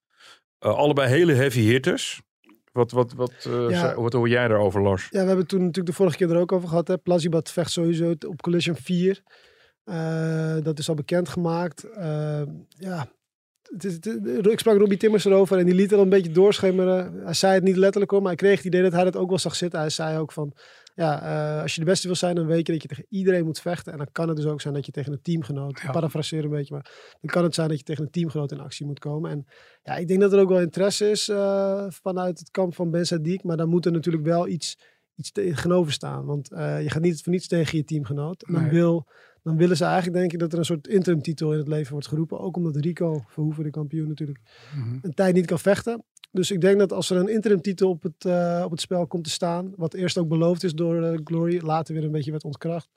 [0.59, 2.23] Allebei hele heavy hitters.
[2.73, 3.95] Wat, wat, wat, Ja.
[3.95, 5.03] wat hoor jij daarover, Lars?
[5.03, 6.89] Ja, we hebben het toen natuurlijk de vorige keer er ook over gehad.
[6.89, 6.99] Hè.
[6.99, 9.23] Plazibat vecht sowieso op Collision 4.
[9.85, 11.87] Eh, dat is al bekendgemaakt.
[11.99, 13.09] Uh, ja,
[13.73, 17.21] het is, het, ik sprak Robbie Timmers erover en die liet er een beetje doorschemeren.
[17.25, 19.29] Hij zei het niet letterlijk hoor, maar ik kreeg het idee dat hij dat ook
[19.29, 19.81] wel zag zitten.
[19.81, 20.53] Hij zei ook van,
[20.95, 21.23] ja,
[21.57, 23.61] uh, als je de beste wil zijn, dan weet je dat je tegen iedereen moet
[23.61, 23.93] vechten.
[23.93, 25.91] En dan kan het dus ook zijn dat je tegen een teamgenoot, ja.
[25.91, 28.87] parafraseer een beetje, maar dan kan het zijn dat je tegen een teamgenoot in actie
[28.87, 29.31] moet komen.
[29.31, 29.47] En
[29.83, 33.07] ja, ik denk dat er ook wel interesse is uh, vanuit het kamp van Ben
[33.07, 34.79] Sadiq, maar dan moet er natuurlijk wel iets,
[35.15, 36.25] iets tegenover staan.
[36.25, 38.43] Want uh, je gaat niet voor niets tegen je teamgenoot.
[38.43, 38.73] En dan, nee.
[38.73, 39.07] wil,
[39.43, 41.93] dan willen ze eigenlijk, denk ik, dat er een soort interim titel in het leven
[41.93, 42.41] wordt geroepen.
[42.41, 44.41] Ook omdat Rico Verhoeven, de kampioen natuurlijk,
[44.75, 44.99] mm -hmm.
[45.03, 46.05] een tijd niet kan vechten.
[46.31, 49.07] Dus ik denk dat als er een interim titel op het, uh, op het spel
[49.07, 52.31] komt te staan, wat eerst ook beloofd is door uh, Glory, later weer een beetje
[52.31, 52.89] werd ontkracht.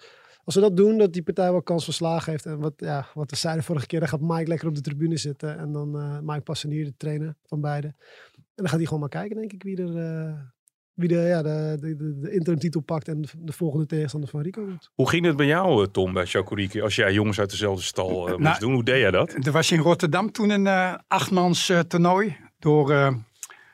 [0.43, 2.45] Als ze dat doen, dat die partij wel kans van slagen heeft.
[2.45, 5.17] En wat, ja, wat we zeiden vorige keer, dan gaat Mike lekker op de tribune
[5.17, 5.57] zitten.
[5.57, 7.87] En dan uh, Mike Passanier, de trainer van beide.
[7.87, 10.53] En dan gaat hij gewoon maar kijken, denk ik, wie er,
[10.95, 14.29] wie de, ja, de, de, de, de interim titel pakt en de, de, volgende tegenstander
[14.29, 14.91] van Rico wordt.
[14.93, 18.39] Hoe ging het bij jou, Tom, bij Chakuriki, als jij jongens uit dezelfde stal moest
[18.39, 18.73] nou, doen?
[18.73, 19.45] Hoe deed jij dat?
[19.45, 20.67] Er was in Rotterdam toen een
[21.07, 23.07] achtmans toernooi door, uh,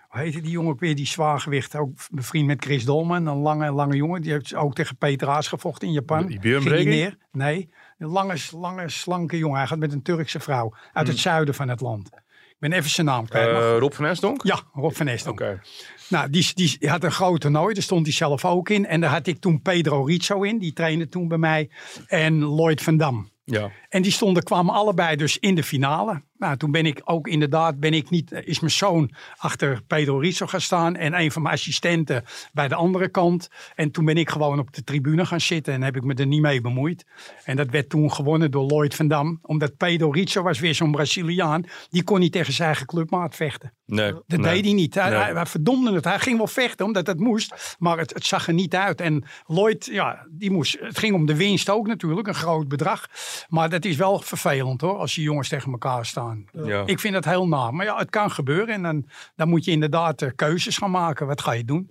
[0.08, 3.72] hoe heette die jongen ook weer, die zwaargewicht, ook bevriend met Chris Dolman, een lange,
[3.72, 4.22] lange jongen.
[4.22, 6.28] Die heeft ook tegen Peter Haas gevochten in Japan.
[6.28, 7.18] Die Ging neer?
[7.32, 9.58] Nee, een lange, lange, slanke jongen.
[9.58, 12.08] Hij gaat met een Turkse vrouw uit het zuiden van het land.
[12.50, 13.48] Ik ben even zijn naam kwijt.
[13.48, 14.44] Uh, Rob van Esdonk?
[14.44, 15.40] Ja, Rob van Esdonk.
[15.40, 15.50] Oké.
[15.50, 15.62] Okay.
[16.12, 18.86] Nou, die, die, had een groot toernooi, daar stond hij zelf ook in.
[18.86, 21.70] En daar had ik toen Pedro Rizzo in, die trainde toen bij mij.
[22.08, 23.30] En Lloyd van Dam.
[23.44, 23.72] Ja.
[23.90, 26.22] En die stonden, kwamen allebei dus in de finale.
[26.42, 30.48] Nou, toen ben ik ook inderdaad, ben ik niet, is mijn zoon achter Pedro Rizzo
[30.48, 30.96] gaan staan.
[30.96, 32.24] En een van mijn assistenten
[32.54, 33.50] bij de andere kant.
[33.76, 36.26] En toen ben ik gewoon op de tribune gaan zitten en heb ik me er
[36.26, 37.06] niet mee bemoeid.
[37.44, 39.40] En dat werd toen gewonnen door Lloyd van Dam.
[39.42, 41.64] Omdat Pedro Rizzo was weer zo'n Braziliaan.
[41.90, 43.74] Die kon niet tegen zijn eigen clubmaat vechten.
[43.86, 44.12] Nee.
[44.12, 44.54] Dat nee.
[44.54, 44.96] deed hij niet.
[44.96, 45.20] Hij, Nee.
[45.20, 46.04] hij, hij verdomde het.
[46.04, 47.76] Hij ging wel vechten omdat het moest.
[47.80, 49.02] Maar het, het zag er niet uit.
[49.02, 50.78] En Lloyd, ja, die moest.
[50.80, 52.28] Het ging om de winst ook natuurlijk.
[52.28, 53.08] Een groot bedrag.
[53.48, 54.98] Maar dat is wel vervelend hoor.
[54.98, 56.31] Als je jongens tegen elkaar staan.
[56.52, 56.84] Ja.
[56.86, 57.72] Ik vind dat heel na.
[57.72, 58.74] Maar ja, het kan gebeuren.
[58.74, 61.28] En dan, dan moet je inderdaad eh, keuzes gaan maken.
[61.28, 61.90] Wat ga je doen?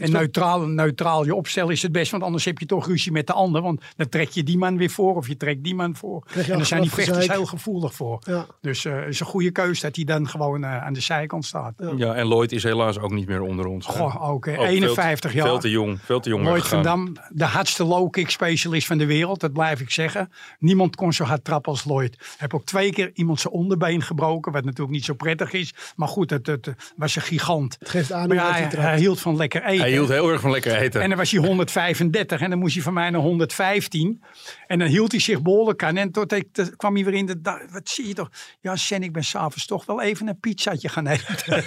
[0.00, 2.10] En neutraal, neutraal je opstellen is het best.
[2.10, 3.62] Want anders heb je toch ruzie met de ander.
[3.62, 5.16] Want dan trek je die man weer voor.
[5.16, 6.24] Of je trekt die man voor.
[6.34, 7.36] En daar zijn die vechters gezeik.
[7.36, 8.18] heel gevoelig voor.
[8.26, 8.46] Ja.
[8.60, 11.44] Dus eh, het is een goede keuze dat hij dan gewoon eh, aan de zijkant
[11.44, 11.74] staat.
[11.78, 11.92] Ja.
[11.96, 13.86] Ja, en Lloyd is helaas ook niet meer onder ons.
[13.86, 15.46] Goh, veel te- 51 jaar.
[15.46, 15.98] Veel te jong.
[16.02, 16.82] Veel te jong Lloyd van.
[16.82, 19.40] Dam, de hardste low kick specialist van de wereld.
[19.40, 20.30] Dat blijf ik zeggen.
[20.58, 22.34] Niemand kon zo hard trappen als Lloyd.
[22.36, 24.52] Heb ook twee keer iemand zijn onderbeen gebroken.
[24.52, 25.74] Wat natuurlijk niet zo prettig is.
[25.96, 27.76] Maar goed, het, het was een gigant.
[27.78, 29.89] Het geeft aan Maar hoe ja, hij hield van lekker eten.
[29.90, 31.00] Hij hield heel erg van lekker eten.
[31.00, 34.22] En dan was hij 135 en dan moest hij van mij naar 115.
[34.66, 35.96] En dan hield hij zich behoorlijk aan.
[35.96, 37.58] En tot ik, tot kwam hij weer in de dag.
[37.70, 38.30] Wat zie je toch?
[38.60, 41.34] Ja, Sen, ik ben s'avonds toch wel even een pizzaatje gaan eten.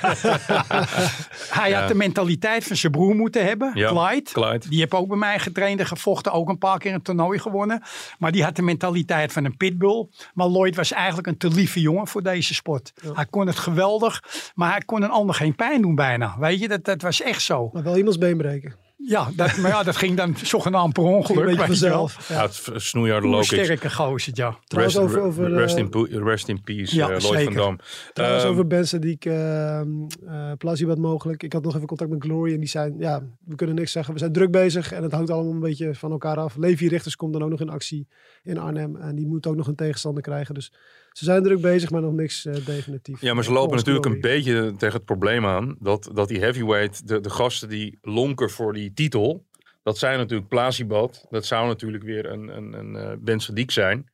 [1.49, 1.79] hij Ja.
[1.79, 4.31] had de mentaliteit van zijn broer moeten hebben, Ja, Clyde.
[4.31, 4.69] Clyde.
[4.69, 6.31] Die heeft ook bij mij getraind en gevochten.
[6.31, 7.81] Ook een paar keer een toernooi gewonnen.
[8.19, 10.07] Maar die had de mentaliteit van een pitbull.
[10.33, 12.93] Maar Lloyd was eigenlijk een te lieve jongen voor deze sport.
[13.13, 14.23] Hij kon het geweldig.
[14.55, 16.35] Maar hij kon een ander geen pijn doen bijna.
[16.39, 17.69] Weet je, dat, dat was echt zo.
[17.73, 18.75] Maar wel iemands been breken.
[19.05, 21.47] Ja, dat, maar ja, dat ging dan zogenaamd per ongeluk.
[21.59, 22.27] een vanzelf.
[22.29, 22.41] Ja, Ja.
[22.41, 23.45] het snoeiharde kicks.
[23.47, 24.57] sterke gozer, ja.
[24.67, 27.53] Trouwens, Rest, over- over, rest, eh, in, po- rest in peace, Ja, eh, Lloyd van.
[27.53, 27.77] Dam.
[28.13, 29.81] Trouwens, Ehm, over Ben Sadiq, uh,
[30.25, 31.43] uh, Plassie wat mogelijk.
[31.43, 34.13] Ik had nog even contact met Glory en die zijn, ja, we kunnen niks zeggen.
[34.13, 36.55] We zijn druk bezig en het hangt allemaal een beetje van elkaar af.
[36.55, 38.07] Levi Richters komt dan ook nog in actie
[38.43, 40.53] in Arnhem en die moet ook nog een tegenstander krijgen.
[40.53, 40.73] Dus
[41.13, 43.21] ze zijn druk bezig, maar nog niks eh, definitief.
[43.21, 45.75] Ja, maar ze lopen natuurlijk een beetje tegen het probleem aan.
[45.79, 49.45] Dat, dat die heavyweight, de, de gasten die lonken voor die titel.
[49.83, 51.25] Dat zijn natuurlijk Plasibat.
[51.29, 54.11] Dat zou natuurlijk weer een, een, een eh, Ben Sadiq zijn.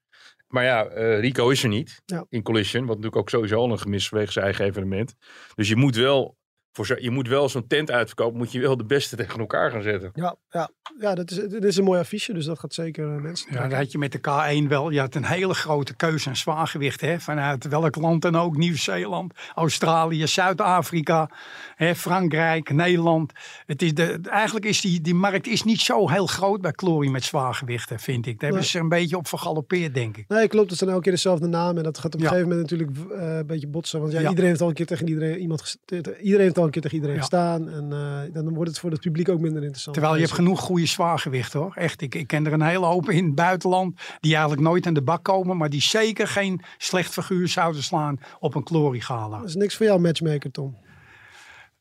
[0.48, 2.26] Maar ja, eh, Rico is er niet Ja.
[2.30, 2.82] in Collision.
[2.82, 5.16] Wat natuurlijk ook sowieso al een gemis vanwege zijn eigen evenement.
[5.56, 6.38] Dus je moet wel,
[6.86, 8.38] voor zo, je moet wel zo'n tent uitverkopen.
[8.38, 10.12] Moet je wel de beste tegen elkaar gaan zetten.
[10.14, 13.22] Ja, ja, ja dat is, dit is een mooi affiche, dus dat gaat zeker eh,
[13.22, 13.70] mensen Ja, trekken.
[13.70, 14.90] dat had je met de K1 wel.
[14.90, 17.02] Je had een hele grote keuze aan zwaargewicht.
[17.02, 18.58] Hè, vanuit welk land dan ook.
[18.58, 21.30] Nieuw-Zeeland, Australië, Zuid-Afrika,
[21.76, 23.32] hè, Frankrijk, Nederland.
[23.66, 27.08] Het is de, eigenlijk is die, die markt is niet zo heel groot bij Glory
[27.10, 28.40] met zwaargewichten, vind ik.
[28.40, 30.26] Daar hebben ze een beetje op vergalopeerd, denk ik.
[30.28, 30.70] Nee, klopt.
[30.70, 31.78] Het zijn elke keer dezelfde namen.
[31.78, 32.28] En dat gaat op een Ja.
[32.28, 34.00] gegeven moment natuurlijk eh, een beetje botsen.
[34.00, 34.30] Want ja, Ja.
[34.30, 35.78] iedereen heeft al een keer tegen iedereen, iemand
[36.22, 37.22] iedereen heeft al een keer tegen iedereen Ja.
[37.22, 37.70] gestaan.
[37.70, 39.94] En eh, dan wordt het voor het publiek ook minder interessant.
[39.96, 41.74] Terwijl je hebt genoeg goede zwaargewichten hoor.
[41.76, 44.94] Echt, ik, ik ken er een hele hoop in het buitenland die eigenlijk nooit aan
[44.94, 45.58] de bak komen.
[45.58, 49.38] Maar die zeker geen slecht figuur zouden slaan op een gloriegala.
[49.40, 50.76] Dat is niks voor jou, matchmaker, Tom.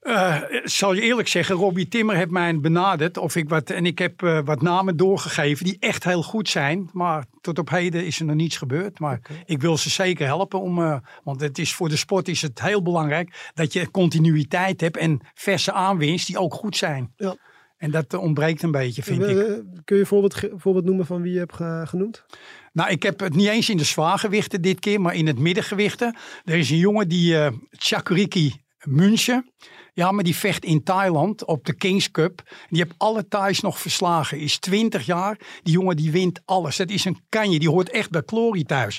[0.00, 3.98] Ik zal je eerlijk zeggen, Robbie Timmer heeft mij benaderd of ik wat en ik
[3.98, 8.18] heb eh, wat namen doorgegeven die echt heel goed zijn, maar tot op heden is
[8.20, 8.98] er nog niets gebeurd.
[8.98, 12.42] Maar ik wil ze zeker helpen om, eh, want het is voor de sport is
[12.42, 17.12] het heel belangrijk dat je continuïteit hebt en verse aanwinst die ook goed zijn.
[17.16, 17.36] Ja.
[17.76, 19.36] En dat ontbreekt een beetje, vind ik.
[19.84, 22.24] Kun je een voorbeeld, voorbeeld noemen van wie je hebt ge- genoemd?
[22.72, 26.16] Nou, ik heb het niet eens in de zwaargewichten dit keer, maar in het middengewichten.
[26.44, 27.36] Er is een jongen die,
[27.70, 29.50] Chakuriki München.
[29.98, 32.42] Ja, maar die vecht in Thailand op de Kings Cup.
[32.68, 34.38] Die heeft alle Thais nog verslagen.
[34.38, 35.38] Is 20 jaar.
[35.62, 36.76] Die jongen die wint alles.
[36.76, 37.58] Dat is een kanje.
[37.58, 38.96] Die hoort echt bij Glory thuis.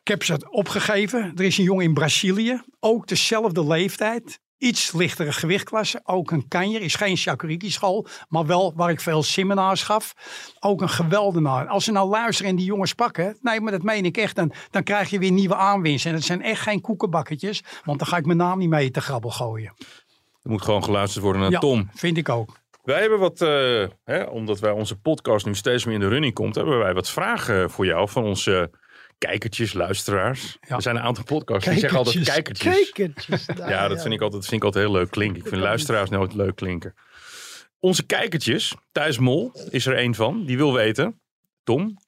[0.00, 1.32] Ik heb ze opgegeven.
[1.36, 2.62] Er is een jongen in Brazilië.
[2.80, 4.40] Ook dezelfde leeftijd.
[4.58, 6.00] Iets lichtere gewichtklasse.
[6.04, 6.80] Ook een kanjer.
[6.80, 8.06] Is geen Shakuriki school.
[8.28, 10.14] Maar wel waar ik veel seminars gaf.
[10.60, 11.66] Ook een geweldenaar.
[11.66, 13.38] Als ze nou luisteren en die jongens pakken.
[13.40, 14.36] Nee, maar dat meen ik echt.
[14.36, 16.10] Dan, dan krijg je weer nieuwe aanwinsten.
[16.10, 17.62] En het zijn echt geen koekenbakketjes.
[17.84, 19.72] Want dan ga ik mijn naam niet mee te grabbel gooien.
[20.42, 21.90] Er moet gewoon geluisterd worden naar Ja, Tom.
[21.94, 22.56] vind ik ook.
[22.82, 26.34] Wij hebben wat, eh, hè, omdat wij onze podcast nu steeds meer in de running
[26.34, 28.70] komt, hebben wij wat vragen voor jou van onze
[29.18, 30.58] kijkertjes, luisteraars.
[30.60, 30.76] Ja.
[30.76, 32.74] Er zijn een aantal podcasts die zeggen altijd kijkertjes.
[32.92, 33.46] Kijkertjes.
[33.68, 35.42] Ja, dat vind ik altijd, vind ik altijd heel leuk klinken.
[35.42, 36.94] Ik vind luisteraars nooit leuk klinken.
[37.78, 41.20] Onze kijkertjes, Thijs Mol is er een van, die wil weten,
[41.64, 41.98] Tom,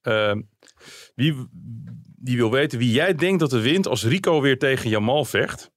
[1.15, 1.35] wie,
[2.17, 5.71] die wil weten wie jij denkt dat er wint als Rico weer tegen Jamal vecht.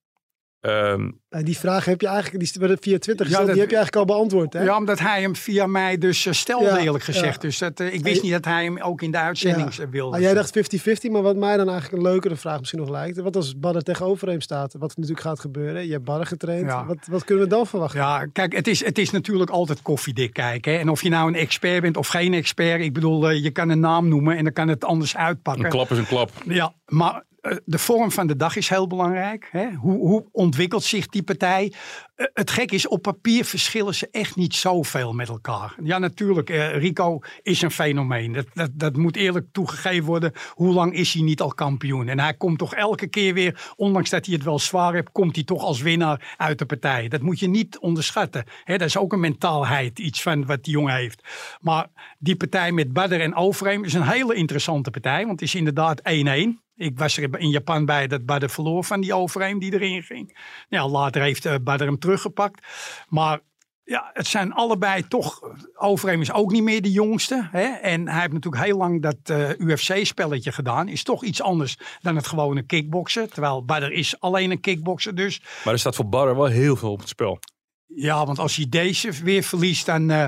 [0.62, 3.62] Ehm, Nou, die vraag heb je eigenlijk, die werden via Twitter Ja, gesteld, dat- die
[3.62, 4.54] heb je eigenlijk al beantwoord.
[4.54, 4.64] Hè?
[4.64, 7.34] Ja, omdat hij hem via mij dus eh, stelde, Ja, eerlijk gezegd.
[7.42, 7.48] ja.
[7.48, 9.90] Dus dat, eh, ik wist niet dat hij hem ook in de uitzending Ja.
[9.90, 10.16] wilde.
[10.16, 13.18] Ah, jij dacht 50-50, maar wat mij dan eigenlijk een leukere vraag misschien nog lijkt.
[13.20, 14.76] Wat als Badder tegenover hem staat?
[14.80, 15.86] Wat natuurlijk gaat gebeuren.
[15.86, 16.66] Je hebt Badder getraind.
[16.66, 16.86] Ja.
[16.86, 18.00] Wat, wat kunnen we dan verwachten?
[18.00, 20.74] Ja, kijk, het is, het is natuurlijk altijd koffiedik kijken.
[20.74, 20.78] Hè?
[20.80, 22.82] En of je nou een expert bent of geen expert.
[22.82, 25.64] Ik bedoel, eh, je kan een naam noemen en dan kan het anders uitpakken.
[25.66, 26.32] een klap is een klap.
[26.48, 27.24] Ja, maar
[27.66, 29.48] de vorm van de dag is heel belangrijk.
[29.52, 29.72] Hè?
[29.72, 31.74] Hoe, hoe ontwikkelt zich die partij?
[32.16, 35.76] Eh, het gek is, op papier verschillen ze echt niet zoveel met elkaar.
[35.84, 38.34] Ja, natuurlijk, eh, Rico is een fenomeen.
[38.34, 40.32] Dat, dat, dat moet eerlijk toegegeven worden.
[40.54, 42.08] Hoe lang is hij niet al kampioen?
[42.08, 45.36] En hij komt toch elke keer weer, ondanks dat hij het wel zwaar heeft, komt
[45.36, 47.08] hij toch als winnaar uit de partij.
[47.08, 48.46] Dat moet je niet onderschatten.
[48.66, 51.24] Dat is ook een mentaalheid, iets van wat die jongen heeft.
[51.62, 51.88] Maar
[52.20, 55.20] die partij met Badr en Overeem is een hele interessante partij.
[55.26, 56.70] Want het is inderdaad 1-1.
[56.82, 60.38] Ik was er in Japan bij dat Badr verloor van die Overeem die erin ging.
[60.70, 62.66] Ja, later heeft Badr hem teruggepakt.
[63.08, 63.40] Maar
[63.84, 65.40] ja, het zijn allebei toch.
[65.74, 67.48] Overeem is ook niet meer de jongste.
[67.52, 67.64] Hè?
[67.64, 70.88] En hij heeft natuurlijk heel lang dat eh, UFC-spelletje gedaan.
[70.88, 73.30] Is toch iets anders dan het gewone kickboksen.
[73.30, 75.42] Terwijl Badr is alleen een kickbokser dus.
[75.64, 77.40] Maar er staat voor Barre wel heel veel op het spel.
[77.86, 80.10] Ja, want als hij deze weer verliest, dan.
[80.10, 80.26] eh,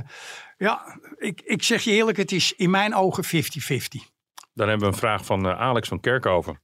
[0.58, 4.13] ja, ik, ik zeg je eerlijk, het is in mijn ogen 50-50.
[4.54, 6.62] Dan hebben we een vraag van eh, Alex van Kerkhoven.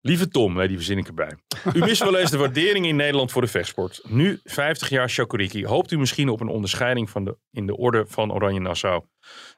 [0.00, 1.36] Lieve Tom, nee, die verzin ik erbij.
[1.74, 4.00] U mist wel eens de waardering in Nederland voor de vechtsport.
[4.08, 5.66] Nu 50 jaar Shakuriki.
[5.66, 9.04] Hoopt u misschien op een onderscheiding van de, in de orde van Oranje Nassau?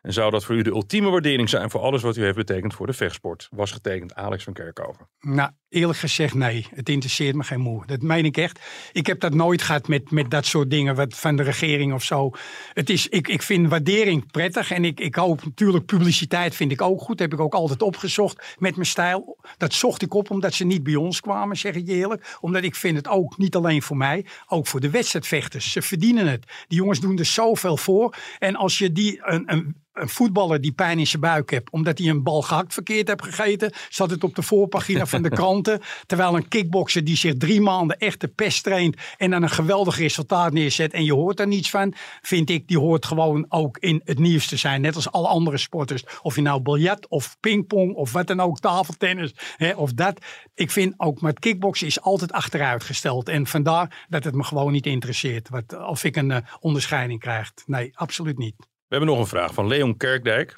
[0.02, 2.74] En zou dat voor u de ultieme waardering zijn voor alles wat u heeft betekend
[2.74, 3.48] voor de vechtsport?
[3.50, 5.08] Was getekend Alex van Kerkhoven.
[5.20, 6.66] Nou, eerlijk gezegd, nee.
[6.74, 7.86] Het interesseert me geen moer.
[7.86, 8.60] Dat meen ik echt.
[8.92, 12.02] Ik heb dat nooit gehad met, met dat soort dingen wat, van de regering of
[12.02, 12.30] zo.
[12.72, 14.70] Het is, ik, ik vind waardering prettig.
[14.70, 17.18] En ik, ik hoop natuurlijk publiciteit vind ik ook goed.
[17.18, 19.38] Heb ik ook altijd opgezocht met mijn stijl.
[19.56, 22.36] Dat zocht ik op omdat ze niet bij ons kwamen, zeg ik je eerlijk.
[22.40, 25.72] Omdat ik vind het ook niet alleen voor mij, ook voor de wedstrijdvechters.
[25.72, 26.44] Ze verdienen het.
[26.68, 28.16] Die jongens doen er zoveel voor.
[28.38, 29.52] En als je die een,
[29.96, 33.22] een voetballer die pijn in zijn buik heeft, omdat hij een bal gehakt verkeerd heeft
[33.22, 35.80] gegeten, zat het op de voorpagina van de kranten.
[36.06, 39.98] Terwijl een kickbokser die zich drie maanden echt de pest traint en dan een geweldig
[39.98, 44.00] resultaat neerzet en je hoort er niets van, vind ik, die hoort gewoon ook in
[44.04, 44.80] het nieuws te zijn.
[44.80, 46.04] Net als alle andere sporters.
[46.22, 50.24] Of je nou biljart of pingpong of wat dan ook, tafeltennis hè, of dat.
[50.54, 53.28] Ik vind ook met kickboksen is altijd achteruitgesteld.
[53.28, 55.48] En vandaar dat het me gewoon niet interesseert.
[55.48, 57.52] Wat, of ik een eh, onderscheiding krijg.
[57.66, 58.54] Nee, absoluut niet.
[58.88, 60.56] We hebben nog een vraag van Leon Kerkdijk.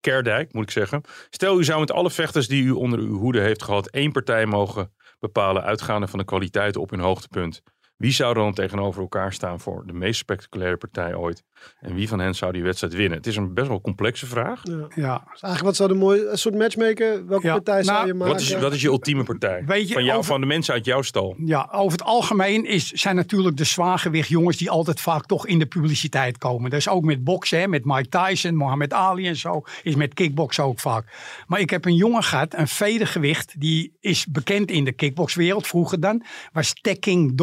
[0.00, 1.02] Kerdijk, moet ik zeggen.
[1.30, 3.88] Stel, u zou met alle vechters die u onder uw hoede heeft gehad...
[3.88, 7.62] één partij mogen bepalen uitgaande van de kwaliteiten op hun hoogtepunt.
[7.98, 11.42] Wie zou dan tegenover elkaar staan voor de meest spectaculaire partij ooit?
[11.80, 13.18] En wie van hen zou die wedstrijd winnen?
[13.18, 14.60] Het is een best wel complexe vraag.
[14.62, 14.86] Ja.
[14.94, 18.06] Ja, Dus eigenlijk wat zou de mooie, een soort matchmaker, welke Ja, partij zou nou,
[18.06, 18.32] je maken?
[18.32, 19.64] Wat is, wat is je ultieme partij?
[19.66, 21.36] Weet je, van, jou, over- van de mensen uit jouw stal.
[21.44, 25.58] Ja, over het algemeen is, zijn natuurlijk de zwaargewicht jongens die altijd vaak toch in
[25.58, 26.70] de publiciteit komen.
[26.70, 30.14] Dat is ook met boksen, hè, met Mike Tyson, Mohammed Ali en zo, is met
[30.14, 31.04] kickboksen ook vaak.
[31.46, 36.00] Maar ik heb een jongen gehad, een vedergewicht, die is bekend in de kickboxwereld vroeger
[36.00, 37.36] dan, was Teking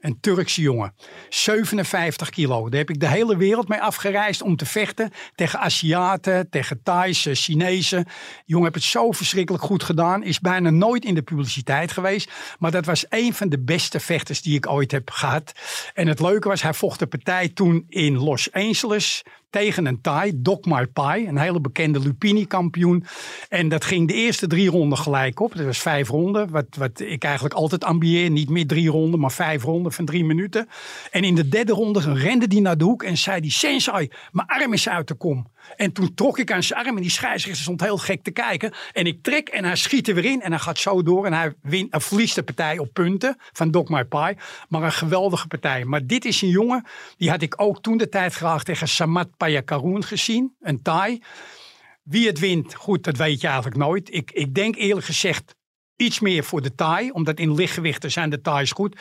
[0.00, 0.94] Een Turkse jongen.
[1.28, 2.68] 57 kilo.
[2.68, 7.26] Daar heb ik de hele wereld mee afgereisd om te vechten tegen Aziaten, tegen Thais,
[7.26, 8.06] eh, Chinezen.
[8.44, 12.30] Jongen heb het zo verschrikkelijk goed gedaan, is bijna nooit in de publiciteit geweest.
[12.58, 15.52] Maar dat was een van de beste vechters die ik ooit heb gehad.
[15.94, 19.22] En het leuke was, hij vocht de partij toen in Los Angeles
[19.54, 23.04] tegen een Thai, Dokmar Pai, een hele bekende Lupini-kampioen.
[23.48, 25.54] En dat ging de eerste drie ronden gelijk op.
[25.54, 28.30] Dat was vijf ronden, wat, wat ik eigenlijk altijd ambieer.
[28.30, 30.68] Niet meer drie ronden, maar vijf ronden van drie minuten.
[31.10, 34.48] En in de derde ronde rende hij naar de hoek en zei die Sensei, mijn
[34.48, 35.46] arm is uit de kom.
[35.76, 38.72] En toen trok ik aan zijn arm en die scheidsrechter stond heel gek te kijken.
[38.92, 41.26] En ik trek en hij schiet er weer in en hij gaat zo door.
[41.26, 44.36] En hij, wint, hij verliest de partij op punten van Doc My Pie.
[44.68, 45.84] Maar een geweldige partij.
[45.84, 46.84] Maar dit is een jongen,
[47.16, 50.54] die had ik ook toen de tijd graag tegen Samat Payakaroen gezien.
[50.60, 51.22] Een Thai.
[52.02, 54.14] Wie het wint, goed, dat weet je eigenlijk nooit.
[54.14, 55.54] Ik, ik denk eerlijk gezegd
[55.96, 57.10] iets meer voor de Thai.
[57.10, 58.96] Omdat in lichtgewichten zijn de Thais goed.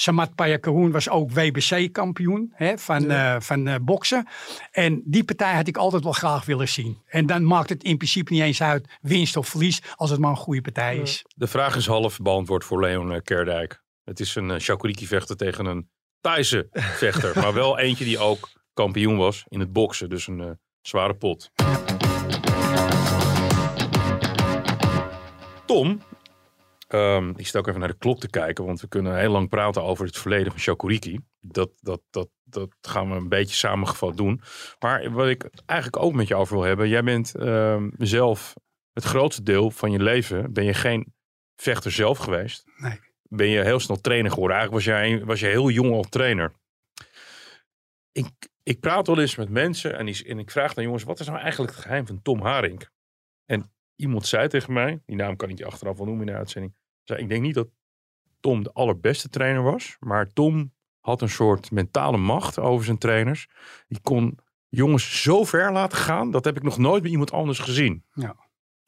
[0.00, 3.34] Samat Payakaroen was ook WBC-kampioen van, ja.
[3.34, 4.26] uh, van uh, boksen.
[4.70, 7.02] En die partij had ik altijd wel graag willen zien.
[7.06, 10.30] En dan maakt het in principe niet eens uit winst of verlies, als het maar
[10.30, 11.24] een goede partij is.
[11.36, 13.82] De vraag is half beantwoord voor Leon eh, Kerdijk.
[14.04, 16.68] Het is een Shakuriki-vechter tegen een Thaise
[17.04, 17.38] vechter.
[17.40, 20.08] maar wel eentje die ook kampioen was in het boksen.
[20.08, 21.50] Dus een uh, zware pot.
[25.66, 26.02] Tom,
[26.94, 29.48] Um, ik sta ook even naar de klok te kijken, want we kunnen heel lang
[29.48, 31.20] praten over het verleden van Shakuriki.
[31.40, 34.40] Dat, dat, dat, dat gaan we een beetje samengevat doen.
[34.78, 38.54] Maar wat ik eigenlijk ook met je over wil hebben, jij bent um, zelf
[38.92, 41.14] het grootste deel van je leven, ben je geen
[41.56, 42.64] vechter zelf geweest.
[42.76, 43.00] Nee.
[43.22, 44.56] Ben je heel snel trainer geworden.
[44.56, 46.52] Eigenlijk was jij, was je heel jong al trainer.
[48.12, 48.28] Ik,
[48.62, 51.26] ik praat wel eens met mensen en, die, en ik vraag dan jongens, wat is
[51.26, 52.88] nou eigenlijk het geheim van Tom Haring?
[53.98, 56.74] Iemand zei tegen mij, die naam kan ik je achteraf wel noemen in de uitzending.
[57.02, 57.68] Zei, ik denk niet dat
[58.40, 63.48] Tom de allerbeste trainer was, maar Tom had een soort mentale macht over zijn trainers.
[63.88, 67.58] Die kon jongens zo ver laten gaan, dat heb ik nog nooit bij iemand anders
[67.58, 68.04] gezien.
[68.12, 68.36] Ja.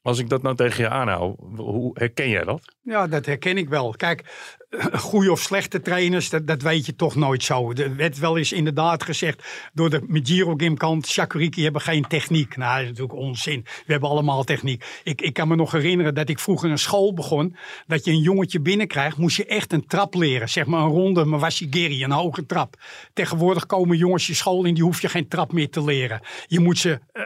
[0.02, 2.76] Als ik dat nou tegen je aanhoud, hoe herken jij dat?
[2.82, 3.90] Ja, dat herken ik wel.
[3.90, 4.24] Kijk,
[4.92, 7.72] goede of slechte trainers, dat, weet je toch nooit zo.
[7.72, 12.56] Er werd wel eens inderdaad gezegd door de Mijiro Gimkant, Shakuriki hebben geen techniek.
[12.56, 13.62] Nou, dat is natuurlijk onzin.
[13.62, 15.00] We hebben allemaal techniek.
[15.04, 18.22] Ik, ik kan me nog herinneren dat ik vroeger een school begon, dat je een
[18.22, 20.48] jongetje binnenkrijgt, moest je echt een trap leren.
[20.48, 22.74] Zeg maar een ronde mawashigiri, een hoge trap.
[23.12, 26.20] Tegenwoordig komen jongens je school in, die hoef je geen trap meer te leren.
[26.46, 27.00] Je moet ze...
[27.12, 27.22] Uh,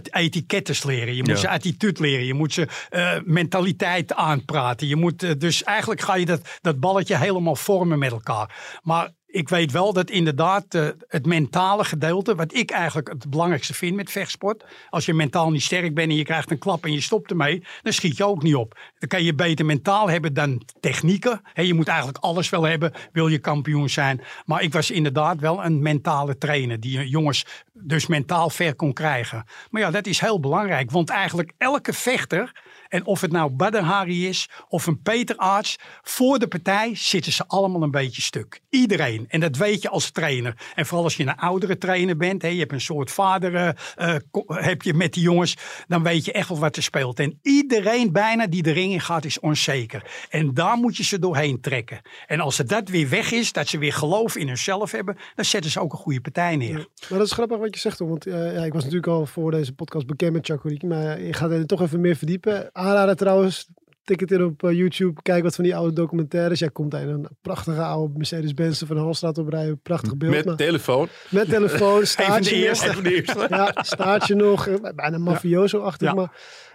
[0.00, 1.14] etikettes leren.
[1.14, 1.36] Je moet ja.
[1.36, 2.26] ze attitude leren.
[2.26, 4.86] Je moet ze uh, mentaliteit aanpraten.
[4.86, 8.78] Je moet, uh, dus eigenlijk ga je dat, dat balletje helemaal vormen met elkaar.
[8.82, 13.74] Maar ik weet wel dat inderdaad uh, het mentale gedeelte, wat ik eigenlijk het belangrijkste
[13.74, 14.64] vind met vechtsport.
[14.90, 17.64] Als je mentaal niet sterk bent en je krijgt een klap en je stopt ermee,
[17.82, 18.78] dan schiet je ook niet op.
[18.98, 21.40] Dan kan je beter mentaal hebben dan technieken.
[21.54, 24.20] Je moet eigenlijk alles wel hebben, wil je kampioen zijn.
[24.46, 29.44] Maar ik was inderdaad wel een mentale trainer die jongens dus mentaal ver kon krijgen.
[29.70, 32.62] Maar ja, dat is heel belangrijk, want eigenlijk elke vechter.
[32.92, 37.32] En of het nou Badr Hari is of een Peter Arts, voor de partij zitten
[37.32, 38.60] ze allemaal een beetje stuk.
[38.68, 39.24] Iedereen.
[39.28, 40.54] En dat weet je als trainer.
[40.74, 44.14] En vooral als je een oudere trainer bent, hè, je hebt een soort vader uh,
[44.46, 45.56] heb je met die jongens,
[45.88, 47.18] dan weet je echt wel wat er speelt.
[47.18, 50.26] En iedereen bijna die de ring in gaat is onzeker.
[50.30, 52.00] En daar moet je ze doorheen trekken.
[52.26, 55.44] En als er dat weer weg is, dat ze weer geloof in hunzelf hebben, dan
[55.44, 56.86] zetten ze ook een goede partij neer.
[57.08, 59.50] Maar dat is grappig wat je zegt, want uh, ja, ik was natuurlijk al voor
[59.50, 62.70] deze podcast bekend met Chakuriki, maar je gaat er toch even meer verdiepen.
[62.82, 63.68] Aanraden trouwens,
[64.04, 65.22] tik het in op uh, YouTube.
[65.22, 66.58] Kijk wat van die oude documentaires.
[66.58, 69.80] Jij komt in een prachtige oude Mercedes-Benz van de Halstraat oprijden.
[69.82, 70.34] Prachtig beeld.
[70.34, 71.08] Met maar, telefoon.
[71.28, 72.06] Met telefoon.
[72.16, 72.86] Staat je eerste.
[72.86, 73.04] nog.
[73.04, 73.46] Eerste.
[73.48, 74.68] Ja, staat je nog.
[74.94, 76.08] Bijna mafioso-achtig.
[76.08, 76.14] Ja.
[76.14, 76.30] Maar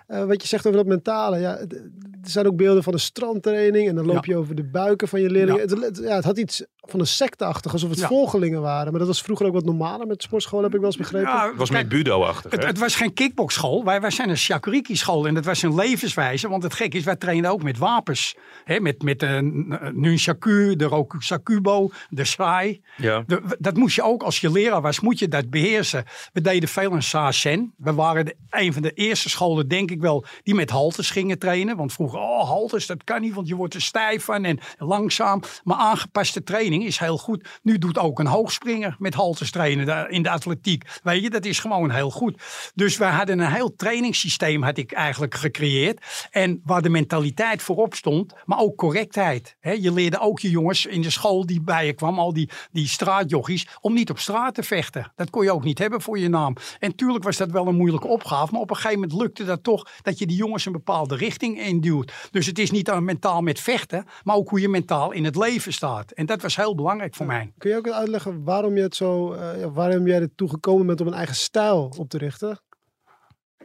[0.08, 1.40] uh, wat je zegt over dat mentale.
[1.40, 1.90] Ja, er
[2.22, 3.88] zijn ook beelden van een strandtraining.
[3.90, 5.62] En dan loop je over de buiken van je leerlingen.
[5.62, 7.72] Het, ja, het had iets van een secteachtig.
[7.72, 8.90] Alsof het volgelingen waren.
[8.90, 10.64] Maar dat was vroeger ook wat normaler met sportschool.
[10.64, 11.30] Heb ik wel eens begrepen.
[11.30, 12.52] Ja, het was meer budo-achtig.
[12.52, 13.84] Het, het, was geen kickboxschool.
[13.84, 15.28] Wij, wij zijn een shakuriki-school.
[15.28, 16.50] En dat was een levenswijze.
[16.50, 18.36] Want het gek is, wij trainen ook met wapens.
[18.64, 22.82] Hè, met met een nunchaku, de rokusakubo, de sai.
[22.98, 23.24] Ja.
[23.28, 26.04] De, dat moest je ook als je leraar was, moet je dat beheersen.
[26.34, 27.74] We deden veel een sasen.
[27.78, 31.40] We waren de, een van de eerste scholen, denk ik wel, die met halters gingen
[31.40, 31.78] trainen.
[31.78, 35.42] Want vroeger, oh halters, dat kan niet, want je wordt er stijf en langzaam.
[35.64, 37.48] Maar aangepaste training is heel goed.
[37.62, 41.00] Nu doet ook een hoogspringer met halters trainen in de atletiek.
[41.04, 42.42] Weet je, dat is gewoon heel goed.
[42.76, 46.28] Dus we hadden een heel trainingssysteem, had ik eigenlijk gecreëerd.
[46.32, 49.56] En waar de mentaliteit voorop stond, maar ook correctheid.
[49.60, 52.50] He, je leerde ook je jongens in de school die bij je kwam, al die,
[52.72, 55.12] die straatjochies, om niet op straat te vechten.
[55.16, 56.56] Dat kon je ook niet hebben voor je naam.
[56.80, 59.64] En tuurlijk was dat wel een moeilijke opgave, maar op een gegeven moment lukte dat
[59.64, 62.14] toch dat je die jongens een bepaalde richting induwt.
[62.32, 65.36] Dus het is niet alleen mentaal met vechten, maar ook hoe je mentaal in het
[65.36, 66.12] leven staat.
[66.12, 67.54] En dat was heel belangrijk voor mij.
[67.58, 71.02] Kun je ook uitleggen waarom je het zo, uh, waarom jij er toe gekomen bent
[71.02, 72.60] om een eigen stijl op te richten?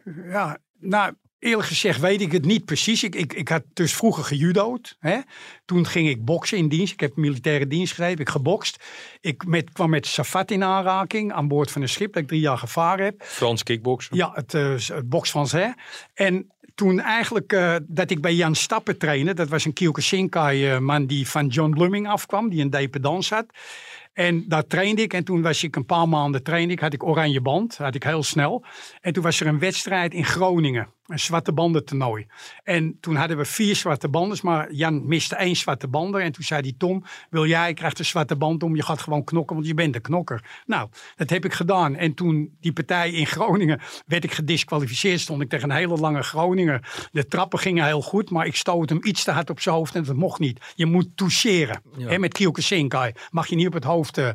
[0.04, 1.12] Ja, nou,
[1.42, 3.02] Eerlijk gezegd weet ik het niet precies.
[3.02, 4.96] Ik, ik, ik had dus vroeger gejudo'd.
[5.00, 5.18] Hè?
[5.64, 6.92] Toen ging ik boksen in dienst.
[6.92, 8.10] Ik heb militaire dienst gedaan.
[8.10, 8.84] Heb ik gebokst.
[9.20, 12.40] Ik met, kwam met Safat in aanraking aan boord van een schip dat ik drie
[12.40, 13.22] jaar gevaren heb.
[13.22, 14.16] Frans kickboksen.
[14.16, 15.74] Ja, het, uh, het van ze.
[16.14, 19.34] En toen eigenlijk uh, dat ik bij Jan Stappen trainde.
[19.34, 22.48] Dat was een Kyokushinkai uh, man die van John Blooming afkwam.
[22.48, 23.46] Die een dependance had.
[24.12, 25.12] En daar trainde ik.
[25.12, 26.80] En toen was ik een paar maanden trainde ik.
[26.80, 27.76] Had ik oranje band.
[27.76, 28.64] Had ik heel snel.
[29.00, 30.88] En toen was er een wedstrijd in Groningen.
[31.06, 32.26] Een zwarte banden toernooi.
[32.62, 34.38] En toen hadden we vier zwarte banden.
[34.42, 36.14] Maar Jan miste één zwarte band.
[36.16, 38.76] En toen zei hij, Tom, wil jij, ik krijg de zwarte band om.
[38.76, 40.44] Je gaat gewoon knokken, want je bent een knokker.
[40.66, 41.96] Nou, dat heb ik gedaan.
[41.96, 45.20] En toen die partij in Groningen werd ik gedisqualificeerd.
[45.20, 47.08] Stond ik tegen een hele lange Groninger.
[47.12, 48.30] De trappen gingen heel goed.
[48.30, 49.94] Maar ik stoot hem iets te hard op zijn hoofd.
[49.94, 50.72] En dat mocht niet.
[50.74, 51.82] Je moet toucheren.
[51.96, 52.08] Ja.
[52.08, 53.12] Hè, met Kyokushinkai.
[53.30, 54.18] Mag je niet op het hoofd.
[54.18, 54.28] Uh.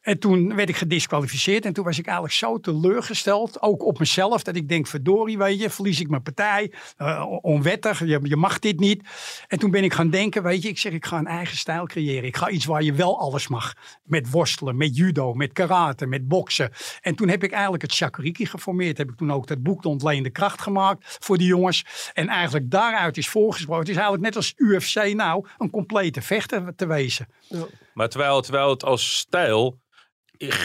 [0.00, 1.64] En toen werd ik gedisqualificeerd.
[1.64, 3.62] En toen was ik eigenlijk zo teleurgesteld.
[3.62, 4.42] Ook op mezelf.
[4.42, 6.72] Dat ik denk, verdorie, weet je, verlies ik mijn partij.
[6.98, 9.02] Uh, onwettig, je, je, mag dit niet.
[9.48, 11.86] En toen ben ik gaan denken, weet je, ik zeg ik ga een eigen stijl
[11.86, 12.24] creëren.
[12.24, 13.74] Ik ga iets waar je wel alles mag.
[14.04, 16.70] Met worstelen, met judo, met karate, met boksen.
[17.00, 18.98] En toen heb ik eigenlijk het shakuriki geformeerd.
[18.98, 22.10] Heb ik toen ook dat boek De Ontleende Kracht gemaakt voor die jongens.
[22.12, 23.80] En eigenlijk daaruit is voorgesproken.
[23.80, 27.28] Het is eigenlijk net als UFC nou een complete vechter te wezen.
[27.48, 27.66] Ja.
[28.00, 29.80] Maar terwijl, terwijl het als stijl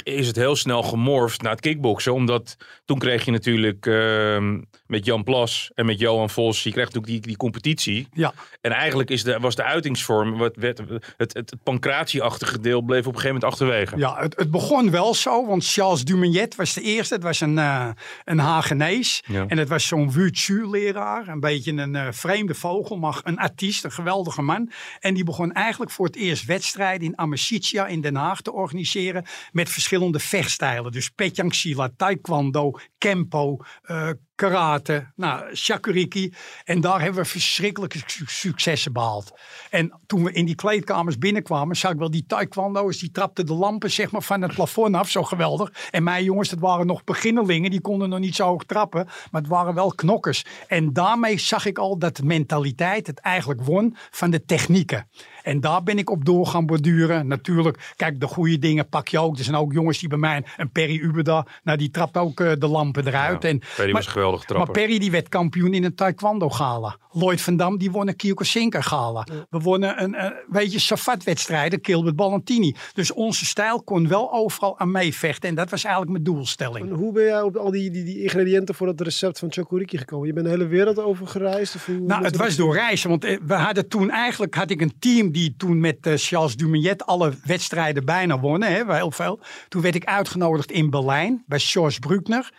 [0.04, 2.14] is het heel snel gemorfd naar het kickboksen.
[2.14, 4.54] Omdat toen kreeg je natuurlijk uh,
[4.88, 8.08] met Jan Plas en met Johan Vos, je kreeg natuurlijk die, die competitie.
[8.14, 8.34] Ja.
[8.62, 13.08] En eigenlijk is de, was de uitingsvorm, wat, werd, het, het, het pancratieachtige deel bleef
[13.08, 13.98] op een gegeven moment achterwege.
[13.98, 17.14] Ja, het, het begon wel zo, want Charles Dumignet was de eerste.
[17.14, 17.90] Het was een, uh,
[18.24, 19.24] een Hagenees.
[19.28, 19.46] Ja.
[19.48, 21.28] En het was zo'n Wutsu-leraar.
[21.28, 24.72] Een beetje een uh, vreemde vogel, maar een artiest, een geweldige man.
[25.00, 29.26] En die begon eigenlijk voor het eerst wedstrijden in Amicitia in Den Haag te organiseren.
[29.52, 30.92] Met verschillende vechtstijlen.
[30.92, 36.34] Dus Petjang Sila, Taekwondo, Kempo, uh, karate, nou, shakuriki.
[36.64, 39.34] En daar hebben we verschrikkelijke successen behaald.
[39.70, 43.54] En toen we in die kleedkamers binnenkwamen, zag ik wel die taekwondo's, die trapten de
[43.54, 45.72] lampen zeg maar van het plafond af, zo geweldig.
[45.92, 49.42] En mijn jongens, dat waren nog beginnelingen, die konden nog niet zo hoog trappen, maar
[49.42, 50.46] het waren wel knokkers.
[50.68, 55.08] En daarmee zag ik al dat mentaliteit het eigenlijk won van de technieken.
[55.46, 57.28] En daar ben ik op door gaan borduren.
[57.28, 59.38] Natuurlijk, kijk, de goede dingen pak je ook.
[59.38, 62.52] Er zijn ook jongens die bij mij, een Perry Ubeda, nou die trapt ook uh,
[62.60, 63.44] de lampen eruit.
[63.44, 66.98] Ja, en, Perry was geweldig maar Perry die werd kampioen in een taekwondo gala.
[67.12, 69.28] Lloyd van Dam die won een Kyokushinkai gala.
[69.32, 69.46] Ja.
[69.50, 72.76] We wonnen een, een weet je, Safat wedstrijden, Gilbert Ballantini.
[72.94, 75.50] Dus onze stijl kon wel overal aan meevechten.
[75.50, 76.90] En dat was eigenlijk mijn doelstelling.
[76.90, 79.98] En hoe ben jij op al die, die, die ingrediënten voor het recept van Chokuriki
[79.98, 80.28] gekomen?
[80.28, 81.76] Je bent de hele wereld over gereisd?
[81.76, 83.10] Of hoe, nou, het was door reizen.
[83.10, 87.06] Want we hadden toen eigenlijk had ik een team die toen met uh, Charles Dumignet
[87.06, 88.72] alle wedstrijden bijna wonnen.
[88.72, 89.40] Hè, heel veel.
[89.68, 92.52] Toen werd ik uitgenodigd in Berlijn bij George Bruckner.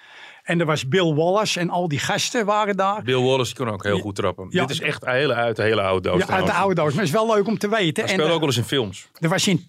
[0.46, 3.02] En er was Bill Wallace en al die gasten waren daar.
[3.02, 4.46] Bill Wallace kon ook heel goed trappen.
[4.50, 6.20] Ja, Dit is echt hele, uit de hele oude doos.
[6.20, 6.88] Ja, uit de oude doos.
[6.88, 8.04] Maar het is wel leuk om te weten.
[8.04, 9.08] Hij speelde ook wel eens in films.
[9.18, 9.64] Er was in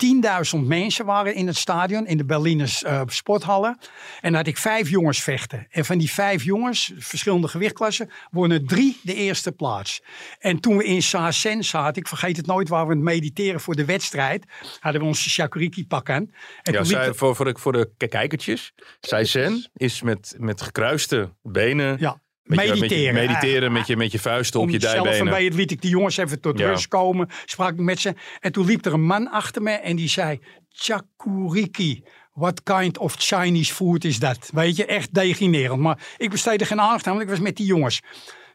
[0.55, 3.78] 10.000 mensen waren in het stadion, in de Berliner uh, sporthallen.
[4.21, 5.67] En dan had ik vijf jongens vechten.
[5.69, 10.01] En van die vijf jongens, verschillende gewichtklassen, wonnen drie de eerste plaats.
[10.39, 13.75] En toen we in Saasen zaten, ik vergeet het nooit, waar we het mediteren voor
[13.75, 14.45] de wedstrijd,
[14.80, 16.32] hadden we onze shakuriki pak aan.
[16.63, 21.97] En ja, zij, voor, voor, de, voor de kijkertjes, Saasen is met, met gekruiste benen.
[21.99, 22.22] Ja.
[22.43, 22.97] Met mediteren.
[22.97, 25.15] Je, met je, mediteren met je, met je vuisten op je dijbenen.
[25.15, 26.68] Zelf bij het liet ik die jongens even tot ja.
[26.68, 27.30] rust komen.
[27.45, 28.13] Sprak ik met ze.
[28.39, 30.39] En toen liep er een man achter me en die zei...
[30.70, 32.03] Chakuriki.
[32.34, 34.49] What kind of Chinese food is dat?
[34.53, 35.80] Weet je, echt deginerend.
[35.80, 38.01] Maar ik besteedde geen aandacht aan, want ik was met die jongens.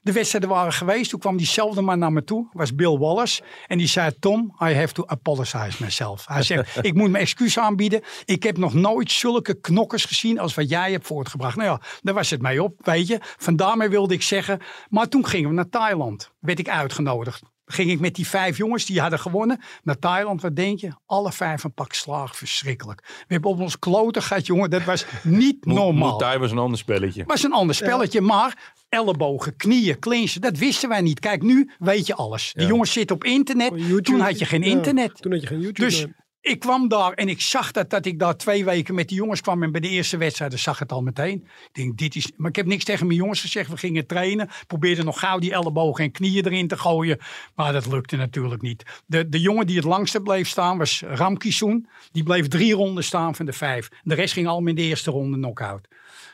[0.02, 1.10] De wedstrijden waren geweest.
[1.10, 2.48] Toen kwam diezelfde man naar me toe.
[2.52, 3.42] was Bill Wallace.
[3.66, 6.26] En die zei, Tom, I have to apologize myself.
[6.26, 8.02] Hij zegt, ik moet mijn excuus aanbieden.
[8.24, 11.56] Ik heb nog nooit zulke knokkers gezien als wat jij hebt voortgebracht.
[11.56, 13.18] Nou ja, daar was het mee op, weet je.
[13.20, 14.60] Vandaar wilde ik zeggen.
[14.88, 16.30] Maar toen gingen we naar Thailand.
[16.40, 17.42] Werd ik uitgenodigd
[17.72, 20.42] ging ik met die vijf jongens die hadden gewonnen naar Thailand.
[20.42, 20.90] Wat denk je?
[21.06, 22.36] Alle vijf een pak slaag.
[22.36, 23.00] Verschrikkelijk.
[23.06, 24.70] We hebben op ons kloten gehad, jongen.
[24.70, 26.18] Dat was niet normaal.
[26.18, 27.24] Thai was een ander spelletje.
[27.24, 28.26] was een ander spelletje, ja.
[28.26, 31.20] maar ellebogen, knieën, clinchen, dat wisten wij niet.
[31.20, 32.52] Kijk, nu weet je alles.
[32.52, 32.68] Die ja.
[32.68, 33.72] jongens zitten op internet.
[33.74, 35.10] YouTube, toen had je geen internet.
[35.14, 35.88] Ja, toen had je geen YouTube.
[35.88, 36.06] Dus
[36.42, 39.40] ik kwam daar en ik zag dat, dat ik daar twee weken met die jongens
[39.40, 39.62] kwam.
[39.62, 41.46] En bij de eerste wedstrijd zag het al meteen.
[41.64, 42.32] Ik denk, dit is...
[42.36, 43.70] Maar ik heb niks tegen mijn jongens gezegd.
[43.70, 44.48] We gingen trainen.
[44.66, 47.18] Probeerden nog gauw die ellebogen en knieën erin te gooien.
[47.54, 49.02] Maar dat lukte natuurlijk niet.
[49.06, 51.88] De, de jongen die het langste bleef staan was Ramkisoen.
[52.12, 53.88] Die bleef drie ronden staan van de vijf.
[54.02, 55.88] De rest ging allemaal in de eerste ronde knock-out.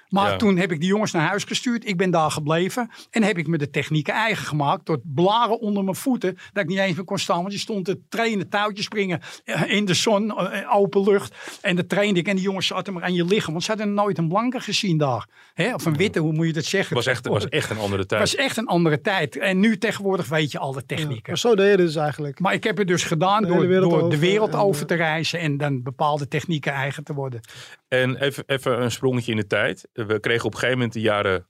[0.09, 0.37] Maar Ja.
[0.37, 1.89] toen heb ik die jongens naar huis gestuurd.
[1.89, 2.91] Ik ben daar gebleven.
[3.11, 4.87] En heb ik me de technieken eigen gemaakt.
[4.87, 6.39] Door blaren onder mijn voeten.
[6.53, 7.41] Dat ik niet eens meer kon staan.
[7.41, 9.21] Want je stond te trainen, touwtjes springen.
[9.45, 11.35] eh, In de zon, eh, open lucht.
[11.61, 12.29] En dat trainde ik.
[12.29, 13.53] En die jongens zaten maar aan je lichaam.
[13.53, 15.27] Want ze hadden nooit een blanke gezien daar.
[15.55, 15.75] Hè?
[15.75, 16.97] Of een witte, hoe moet je dat zeggen?
[16.97, 18.21] Het was echt, het was echt een andere Het tijd.
[18.21, 19.37] was echt een andere tijd.
[19.37, 21.23] En nu tegenwoordig weet je alle technieken.
[21.27, 22.41] Maar zo deed je dus eigenlijk.
[22.41, 24.95] Maar ik heb het dus gedaan De door, wereld door de wereld over eh, te
[24.95, 25.41] reizen.
[25.41, 27.41] En dan bepaalde technieken eigen te worden.
[27.89, 29.89] En even, even een sprongetje in de tijd.
[29.93, 31.49] We kregen op een gegeven moment de jaren...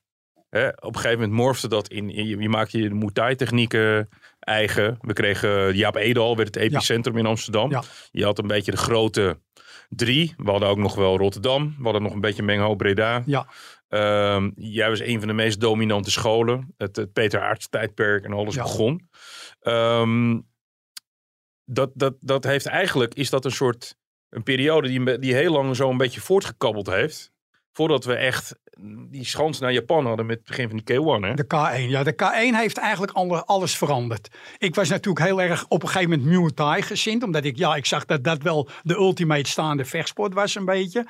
[0.48, 2.10] Hè, op een gegeven moment morfde dat in...
[2.10, 4.08] in- Je, je maakte je de Muay Thai technieken
[4.38, 4.96] eigen.
[5.00, 7.70] We kregen Jaap Edal, werd het epicentrum in Amsterdam.
[7.70, 7.82] Ja.
[8.10, 9.40] Je had een beetje de grote
[9.88, 10.34] drie.
[10.36, 11.74] We hadden ook nog wel Rotterdam.
[11.78, 13.22] We hadden nog een beetje Mengho, Breda.
[13.26, 13.46] Ja.
[13.88, 16.74] Ehm, jij was een van de meest dominante scholen.
[16.76, 18.62] Het, het Peter Aerts tijdperk en alles Ja.
[18.62, 19.08] begon.
[19.60, 20.40] Ehm,
[21.64, 23.96] dat, dat, dat heeft eigenlijk, is dat een soort,
[24.30, 27.32] een periode die, die heel lang zo een beetje voortgekabbeld heeft.
[27.72, 28.54] Voordat we echt
[29.10, 31.24] die schans naar Japan hadden met het begin van die K1.
[31.24, 31.34] Hè?
[31.34, 31.88] De K1.
[31.90, 34.28] Ja, de K1 heeft eigenlijk alle- alles veranderd.
[34.58, 37.22] Ik was natuurlijk heel erg op een gegeven moment Muay Thai gezind.
[37.22, 41.06] Omdat ik, ja, ik zag dat dat wel de ultimate staande vechtsport was een beetje.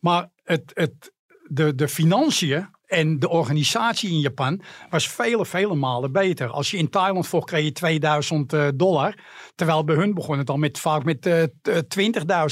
[0.00, 1.12] Maar het, het,
[1.46, 4.60] de, de financiën en de organisatie in Japan
[4.90, 6.48] was vele, vele malen beter.
[6.48, 9.14] Als je in Thailand vocht, kreeg je 2000 eh, dollar.
[9.54, 11.98] Terwijl bij hun begon het al met, vaak met eh, t-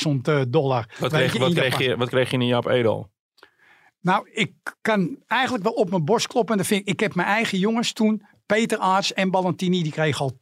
[0.06, 0.94] 20.000 eh, dollar.
[0.98, 3.10] Wat, kreeg, je, wat, in kreeg je, wat kreeg je in Jaap Edal?
[4.00, 6.58] Nou, ik kan eigenlijk wel op mijn borst kloppen.
[6.58, 10.20] En vind ik, ik heb mijn eigen jongens toen, Peter Aarts en Ballantini, die kregen
[10.20, 10.36] al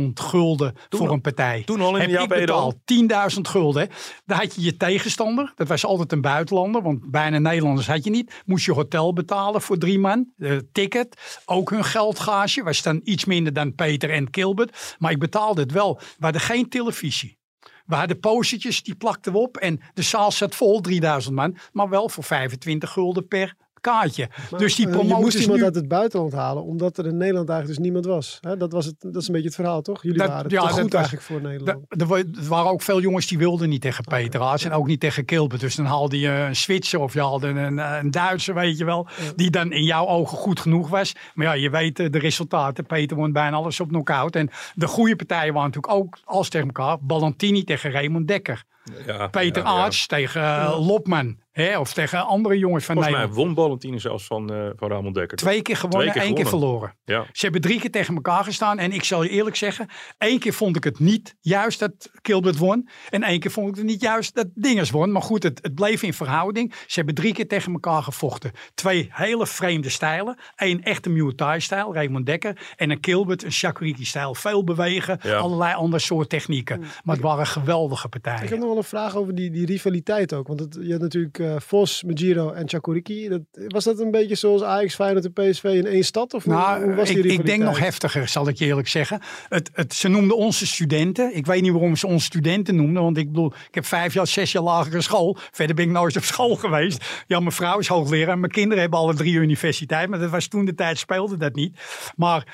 [0.00, 1.62] 10.000 gulden voor een partij.
[1.64, 2.74] toen al in heb ik Edal?
[2.84, 3.88] betaald 10.000 gulden.
[4.24, 8.10] Dan had je je tegenstander, dat was altijd een buitenlander, want bijna Nederlanders had je
[8.10, 8.42] niet.
[8.46, 12.62] Moest je hotel betalen voor drie man, eh, ticket, ook hun geldgage.
[12.62, 14.96] Was dan iets minder dan Peter en Kilbert.
[14.98, 15.94] Maar ik betaalde het wel.
[15.94, 17.38] We hadden geen televisie.
[17.86, 19.56] We hadden postertjes, die plakten we op.
[19.56, 21.56] En de zaal zat vol, 3000 man.
[21.72, 24.28] Maar wel voor 25 gulden per kaartje.
[24.50, 25.64] Maar, dus die eh, je moest iemand nu...
[25.64, 28.38] uit het buitenland halen, omdat er in Nederland eigenlijk dus niemand was.
[28.40, 30.02] Hè, dat, was het, dat is een beetje het verhaal, toch?
[30.02, 31.84] Jullie Dat- waren ja, te goed was- eigenlijk voor Nederland.
[31.88, 35.00] Er wa- waren ook veel jongens die wilden niet tegen Peter Haas en ook niet
[35.00, 35.60] tegen Kilbert.
[35.60, 39.06] Dus dan haalde je een Zwitser of je haalde een, een Duitser, weet je wel.
[39.36, 41.14] Die dan in jouw ogen goed genoeg was.
[41.34, 42.86] Maar ja, je weet eh, de resultaten.
[42.86, 44.36] Peter won bijna alles op knockout.
[44.36, 46.96] En de goede partijen waren natuurlijk ook als tegen elkaar.
[47.00, 48.64] Ballantini tegen Raymond Dekker.
[49.06, 49.82] Ja, Peter ja, ja.
[49.82, 51.36] Aarts tegen eh, Lopman.
[51.64, 51.78] Hè?
[51.78, 53.46] Of tegen andere jongens van Volgens mij Nederland.
[53.54, 55.36] won Ballantine zelfs van, eh van Ramon Dekker.
[55.36, 56.94] Twee keer gewonnen, Twee keer één keer verloren.
[57.04, 57.26] Ja.
[57.32, 58.78] Ze hebben drie keer tegen elkaar gestaan.
[58.78, 59.88] En ik zal je eerlijk zeggen,
[60.18, 62.88] één keer vond ik het niet juist dat Kilbert won.
[63.10, 65.12] En één keer vond ik het niet juist dat Dingers won.
[65.12, 66.74] Maar goed, het, het bleef in verhouding.
[66.86, 68.50] Ze hebben drie keer tegen elkaar gevochten.
[68.74, 70.38] Twee hele vreemde stijlen.
[70.56, 72.72] Eén echte Muay Thai stijl, Raymond Dekker.
[72.76, 74.34] En een Kilbert, een Shakuriki stijl.
[74.34, 75.36] Veel bewegen, Ja.
[75.36, 76.80] allerlei andere soort technieken.
[77.04, 78.42] Maar het waren geweldige partijen.
[78.42, 80.46] Ik heb nog wel een vraag over die, die rivaliteit ook.
[80.46, 83.28] Want het, je had natuurlijk eh, Vos, Majiro en Chakuriki.
[83.28, 86.34] Dat, was dat een beetje zoals Ajax, Feyenoord en PSV in één stad?
[86.34, 88.88] Of hoe- Nou, hoe was die ik, ik denk nog heftiger, zal ik je eerlijk
[88.88, 89.20] zeggen.
[89.48, 91.36] Het, het, ze noemden onze studenten.
[91.36, 93.02] Ik weet niet waarom ze ons studenten noemden.
[93.02, 95.36] Want ik bedoel, ik heb vijf jaar, zes jaar lagere school.
[95.50, 97.22] Verder ben ik nooit op school geweest.
[97.26, 98.38] Ja, mijn vrouw is hoogleraar.
[98.38, 100.08] Mijn kinderen hebben alle drie universiteit.
[100.08, 101.78] Maar dat was toen de tijd, speelde dat niet.
[102.16, 102.46] Maar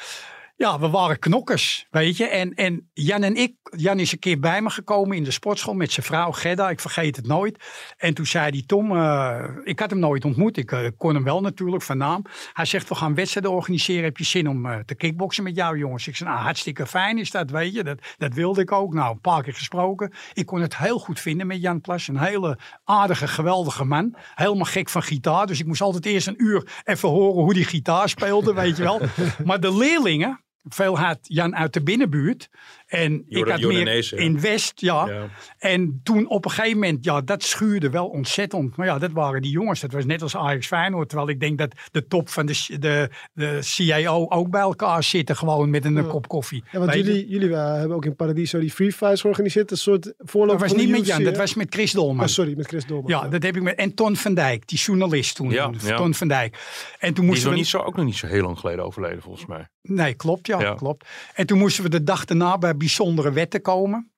[0.56, 2.26] ja, we waren knokkers, weet je.
[2.26, 5.74] En, en Jan en ik, Jan is een keer bij me gekomen in de sportschool
[5.74, 6.70] met zijn vrouw Gedda.
[6.70, 7.64] Ik vergeet het nooit.
[7.96, 10.56] En toen zei hij, Tom, eh, ik had hem nooit ontmoet.
[10.56, 12.24] Ik eh, kon hem wel natuurlijk van naam.
[12.52, 14.04] Hij zegt, we gaan wedstrijden organiseren.
[14.04, 16.06] Heb je zin om eh, te kickboksen met jou, jongens?
[16.06, 17.84] Ik zei, nou, hartstikke fijn is dat, weet je.
[17.84, 18.94] Dat, dat wilde ik ook.
[18.94, 20.12] Nou, een paar keer gesproken.
[20.32, 22.08] Ik kon het heel goed vinden met Jan Plas.
[22.08, 24.16] Een hele aardige, geweldige man.
[24.34, 25.46] Helemaal gek van gitaar.
[25.46, 28.82] Dus ik moest altijd eerst een uur even horen hoe die gitaar speelde, weet je
[28.82, 29.00] wel.
[29.44, 32.48] Maar de leerlingen, veel had Jan uit de binnenbuurt.
[32.86, 35.06] En ik had meer Jordanezen, in West, ja.
[35.08, 35.28] Ja.
[35.58, 38.76] En toen op een gegeven moment, ja, dat schuurde wel ontzettend.
[38.76, 39.80] Maar ja, dat waren die jongens.
[39.80, 41.08] Dat was net als Ajax Feyenoord.
[41.08, 45.36] Terwijl ik denk dat de top van de, de, de CIO ook bij elkaar zitten.
[45.36, 46.02] Gewoon met een Ja.
[46.02, 46.64] kop koffie.
[46.70, 47.12] Ja, want Weet je?
[47.12, 49.70] jullie, jullie hebben ook in Paradiso die free fights georganiseerd.
[49.70, 52.24] Een soort voorloper Dat was niet met Jan, dat was met Chris Dolman.
[52.24, 53.10] Oh, sorry, met Chris Dolman.
[53.10, 53.74] Ja, dat heb ik met.
[53.76, 55.50] En Ton van Dijk, die journalist toen.
[55.50, 55.96] Ja, ja.
[55.96, 56.56] Ton van Dijk.
[56.98, 57.58] En toen Die is moesten nog we.
[57.58, 59.68] niet zo, ook nog niet zo heel lang geleden overleden, volgens mij.
[59.82, 60.74] Nee, klopt, ja, Ja.
[60.74, 61.08] klopt.
[61.34, 64.13] En toen moesten we de dag daarna bij bijzondere wetten komen.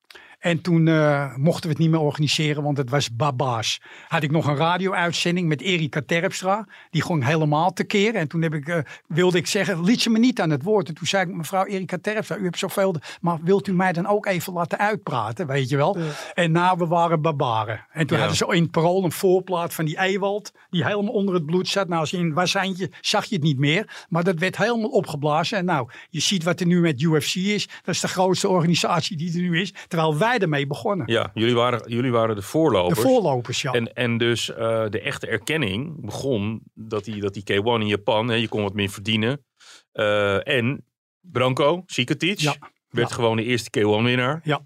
[0.46, 3.80] En toen eh, mochten we het niet meer organiseren, want het was baba's.
[4.08, 6.66] Had ik nog een radio-uitzending met Erika Terpstra.
[6.90, 8.14] Die ging helemaal tekeer.
[8.14, 10.88] En toen heb ik, eh, wilde ik zeggen, liet ze me niet aan het woord.
[10.88, 12.94] En toen zei ik, mevrouw Erika Terpstra, u hebt zoveel...
[13.20, 15.96] Maar wilt u mij dan ook even laten uitpraten, weet je wel?
[16.34, 17.86] En nou, we waren barbaren.
[17.92, 18.22] En toen Ja.
[18.26, 20.52] hadden ze in het parool een voorplaat van die Ewald.
[20.70, 21.88] Die helemaal onder het bloed zat.
[21.88, 24.06] Nou, als je in een wasseintje zag je het niet meer.
[24.08, 25.58] Maar dat werd helemaal opgeblazen.
[25.58, 27.68] En nou, je ziet wat er nu met UFC is.
[27.84, 29.74] Dat is de grootste organisatie die er nu is.
[29.88, 31.12] Terwijl wij wij ermee begonnen.
[31.12, 32.98] Ja, jullie waren, jullie waren de voorlopers.
[32.98, 33.72] De voorlopers, ja.
[33.72, 38.28] En, en dus eh, de echte erkenning begon dat die, dat die K1 in Japan,
[38.28, 39.44] hè, je kon wat meer verdienen.
[39.92, 40.84] Eh, en
[41.20, 42.54] Branko Sikatic Ja,
[42.88, 43.14] werd ja.
[43.14, 44.40] gewoon de eerste K1-winnaar.
[44.44, 44.62] Ja.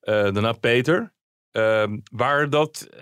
[0.00, 1.12] daarna Peter.
[1.52, 3.00] Ehm, waar dat, eh,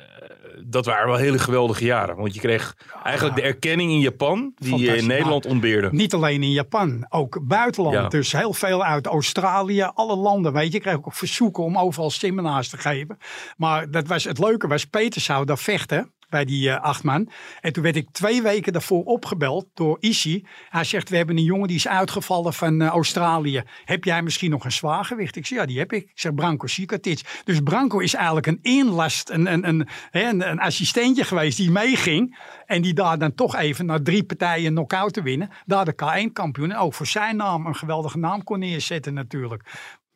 [0.66, 2.16] dat waren wel hele geweldige jaren.
[2.16, 5.06] Want je kreeg eigenlijk de erkenning in Japan die je in Fantastisch.
[5.06, 5.88] Nederland ontbeerde.
[5.92, 7.94] Niet alleen in Japan, ook buitenland.
[7.94, 8.08] Ja.
[8.08, 10.52] Dus heel veel uit Australië, alle landen.
[10.52, 13.18] Weet je, ik kreeg ook verzoeken om overal seminars te geven.
[13.56, 17.30] Maar dat was, het leuke was, Peter zou daar vechten bij die eh, acht man.
[17.60, 20.42] En toen werd ik twee weken daarvoor opgebeld door Issy.
[20.68, 23.62] Hij zegt, we hebben een jongen die is uitgevallen van eh, Australië.
[23.84, 25.36] Heb jij misschien nog een zwaargewicht?
[25.36, 26.02] Ik zeg, ja, die heb ik.
[26.02, 27.40] Ik zeg, Branko Sikatic.
[27.44, 32.38] Dus Branko is eigenlijk een inlast, een, een, een, een, een assistentje geweest die meeging.
[32.66, 35.50] En die daar dan toch even na drie partijen knock-out te winnen.
[35.66, 36.70] Daar de K1-kampioen.
[36.70, 39.62] En ook voor zijn naam een geweldige naam kon neerzetten natuurlijk.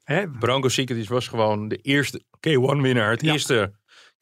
[0.04, 3.10] Hè, Branko Sikatic was gewoon de eerste K1-winnaar.
[3.10, 3.32] Het Ja.
[3.32, 3.74] eerste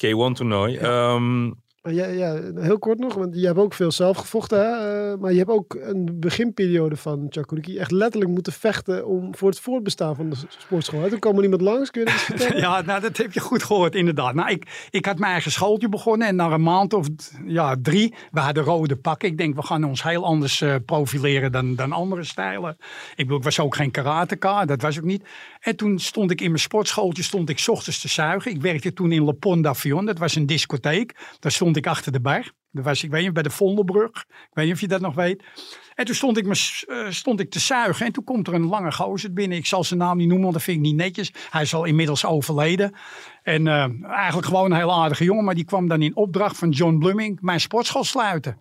[0.06, 0.76] K1-toernooi.
[0.76, 1.50] Ehm,
[1.82, 4.58] Maar ja, ja, heel kort nog, want je hebt ook veel zelf gevochten.
[4.58, 5.10] Hè?
[5.12, 9.48] eh, maar je hebt ook een beginperiode van Chakuriki echt letterlijk moeten vechten om, voor
[9.48, 11.00] het voortbestaan van de sportschool.
[11.00, 11.08] hè?
[11.08, 12.56] Toen kwam er iemand langs, kun je dat vertellen?
[12.56, 14.34] Ja, nou, dat heb je goed gehoord, inderdaad.
[14.34, 17.08] Nou, ik, ik had mijn eigen schooltje begonnen en na een maand of
[17.46, 19.28] ja, drie, we hadden rode pakken.
[19.28, 22.76] Ik denk, we gaan ons heel anders eh, profileren dan, dan andere stijlen.
[23.10, 25.24] Ik bedoel, ik was ook geen karateka, dat was ook niet.
[25.62, 28.50] En toen stond ik in mijn sportschooltje, stond ik ochtends te zuigen.
[28.50, 31.36] Ik werkte toen in Le Pont d'Avion, dat was een discotheek.
[31.40, 32.52] Daar stond ik achter de bar.
[32.70, 34.24] Dat was, ik weet niet, bij de Vondelbrug.
[34.28, 35.42] Ik weet niet of je dat nog weet.
[35.94, 38.06] En toen stond ik, me, eh, stond ik te zuigen.
[38.06, 39.58] En toen komt er een lange gozer binnen.
[39.58, 41.32] Ik zal zijn naam niet noemen, want dat vind ik niet netjes.
[41.50, 42.94] Hij is al inmiddels overleden.
[43.42, 45.44] En eh, eigenlijk gewoon een heel aardige jongen.
[45.44, 48.56] Maar die kwam dan in opdracht van John Blooming mijn sportschool sluiten.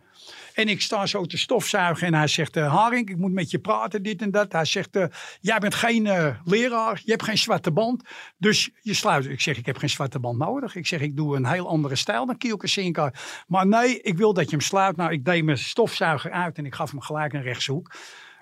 [0.54, 3.60] En ik sta zo te stofzuigen en hij zegt, eh Haring, ik moet met je
[3.60, 4.52] praten, dit en dat.
[4.52, 5.06] Hij zegt, eh,
[5.42, 8.04] jij bent geen eh, leraar, je hebt geen zwarte band,
[8.38, 9.26] dus je sluit.
[9.26, 10.76] Ik zeg, ik heb geen zwarte band nodig.
[10.76, 13.14] Ik zeg, ik doe een heel andere stijl dan Kielke.
[13.48, 14.96] Maar nee, ik wil dat je hem sluit.
[14.96, 17.92] Nou, ik deed mijn stofzuiger uit en ik gaf hem gelijk een rechtshoek.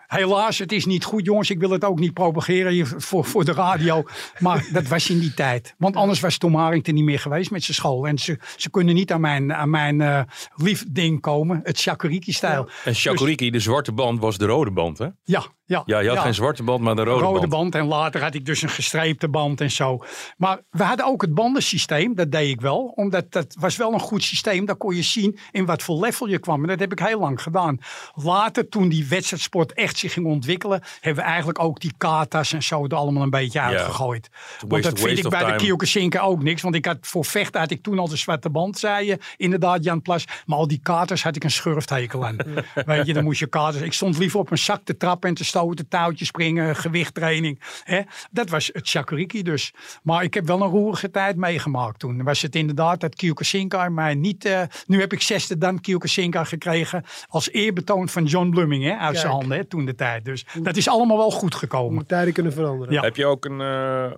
[0.09, 1.49] Helaas, het is niet goed, jongens.
[1.49, 4.03] Ik wil het ook niet propageren hier voor, voor de radio.
[4.39, 5.75] Maar dat was in die tijd.
[5.77, 8.07] Want anders was Tom Harington niet meer geweest met zijn school.
[8.07, 10.21] En ze, ze kunnen niet aan mijn, aan mijn eh,
[10.55, 11.59] lief ding komen.
[11.63, 12.69] Het Shakuriki-stijl.
[12.83, 15.07] en Shakuriki, de zwarte band, was de rode band, hè?
[15.23, 15.83] Ja, ja.
[15.85, 17.51] Ja, je had geen zwarte band, maar de rode, rode band.
[17.51, 17.75] band.
[17.75, 20.03] En later had ik dus een gestreepte band en zo.
[20.37, 22.15] Maar we hadden ook het bandensysteem.
[22.15, 22.91] Dat deed ik wel.
[22.95, 24.65] Omdat dat was wel een goed systeem.
[24.65, 26.61] Daar kon je zien in wat voor level je kwam.
[26.61, 27.77] En dat heb ik heel lang gedaan.
[28.13, 30.81] Later, toen die wedstrijdsport echt zich ging ontwikkelen.
[31.01, 34.29] Hebben we eigenlijk ook die katas en zo er allemaal een beetje uitgegooid.
[34.59, 35.45] Want waste- dat vind ik bij de.
[35.57, 36.61] Kyokushinka ook niks.
[36.61, 39.17] Want ik had voor vechten had ik toen al de zwarte band, zei je.
[39.37, 40.25] Inderdaad, Jan Plas.
[40.45, 42.35] Maar al die katers had ik een schurfthekel aan.
[42.85, 43.83] Weet je, dan moest je katers.
[43.83, 47.59] Ik stond liever op een zak te trappen en te stoten, touwtjes springen, gewichttraining.
[47.83, 48.01] Hè?
[48.31, 49.73] Dat was het shakuriki dus.
[50.03, 52.23] Maar ik heb wel een roerige tijd meegemaakt toen.
[52.23, 54.45] Was het inderdaad dat Kyokushinka, maar niet...
[54.45, 59.17] eh, nu heb ik zesde dan Kyokushinka gekregen als eerbetoon van John Blooming hè, uit
[59.17, 60.25] zijn handen hè, toen de tijd.
[60.25, 61.93] Dus dat is allemaal wel goed gekomen.
[61.93, 62.93] Moet tijden kunnen veranderen.
[62.93, 63.01] Ja.
[63.01, 63.61] Heb je ook een...
[63.61, 64.11] eh,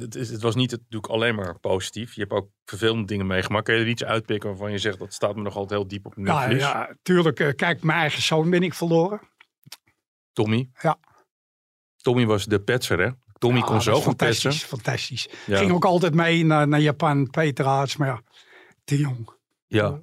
[0.00, 2.14] het, is, het was niet natuurlijk alleen maar positief.
[2.14, 3.64] Je hebt ook vervelende dingen meegemaakt.
[3.64, 4.98] Kun je er iets uitpikken waarvan je zegt...
[4.98, 6.62] dat staat me nog altijd heel diep op het Ja, netvlies?
[6.62, 7.40] ja, tuurlijk.
[7.40, 9.20] eh, kijk, mijn eigen zoon ben ik verloren.
[10.32, 10.70] Tommy?
[10.80, 10.98] Ja.
[11.96, 13.10] Tommy was de petser, hè?
[13.38, 14.50] Tommy Ja, kon zo goed petsen.
[14.52, 15.28] fantastisch, fantastisch.
[15.46, 15.58] Ja.
[15.58, 18.20] Ging ook altijd mee naar, naar Japan, Peter Aarts, maar ja,
[18.84, 19.30] te jong.
[19.66, 20.00] Ja.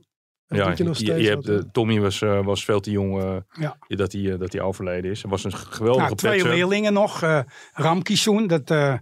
[0.50, 2.80] Dat Ja, je nog je, steeds je hebt, wat, eh, Tommy was, eh, was veel
[2.80, 3.78] te jong eh, Ja.
[3.88, 5.22] dat, hij, eh, dat hij overleden is.
[5.22, 6.50] Hij was een geweldige Nou, twee petser.
[6.54, 7.22] leerlingen nog.
[7.24, 7.40] eh
[7.74, 8.94] Ramkisoen, dat, eh,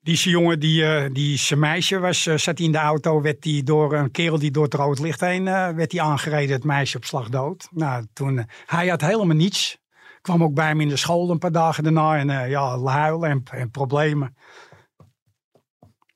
[0.00, 3.42] die jongen die, eh, die zijn meisje was, eh, zat hij in de auto, werd
[3.42, 6.64] die door een kerel die door het rood licht heen, eh, werd hij aangereden, het
[6.64, 7.68] meisje op slag dood.
[7.70, 9.78] Nou, toen, eh, hij had helemaal niets.
[10.20, 13.30] Kwam ook bij hem in de school een paar dagen daarna en eh, ja, huilen
[13.30, 14.36] en, en problemen.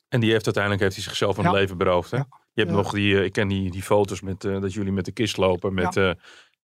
[0.09, 2.11] En die heeft uiteindelijk heeft hij zichzelf van het leven beroofd.
[2.11, 2.17] Hè?
[2.17, 2.27] Ja.
[2.55, 2.77] Je hebt Ja.
[2.83, 5.37] nog die, eh, ik ken die, die foto's met, eh, dat jullie met de kist
[5.37, 6.11] lopen met eh,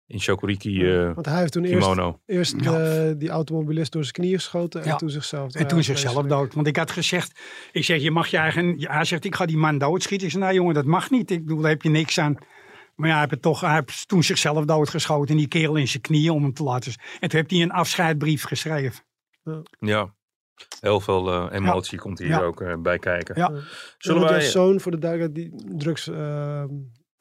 [0.07, 2.19] in Shokuriki eh, Want hij heeft toen eerst, kimono.
[2.25, 2.79] eerst Ja.
[3.07, 4.95] eh, die automobilist door zijn knieën geschoten en Ja.
[4.95, 5.53] toen zichzelf.
[5.53, 6.53] En toen zichzelf dood.
[6.53, 7.39] Want ik had gezegd,
[7.71, 8.75] ik zeg, je mag je eigen...
[8.79, 10.25] Hij zegt, ik ga die man doodschieten.
[10.27, 11.31] Ik zei, nou jongen, dat mag niet.
[11.31, 12.37] Ik bedoel, daar heb je niks aan.
[12.95, 15.29] Maar ja, hij heeft, toch, hij heeft toen zichzelf doodgeschoten.
[15.31, 16.93] En die kerel in zijn knieën om hem te laten...
[17.19, 19.03] En toen heeft hij een afscheidbrief geschreven.
[19.79, 20.13] Ja,
[20.79, 22.41] heel veel eh, emotie komt hier Ja.
[22.41, 23.35] ook eh, bij kijken.
[23.37, 23.51] Ja.
[23.97, 24.41] Zullen wij...
[24.41, 26.63] zoon voor de duidelijkheid die drugs, eh,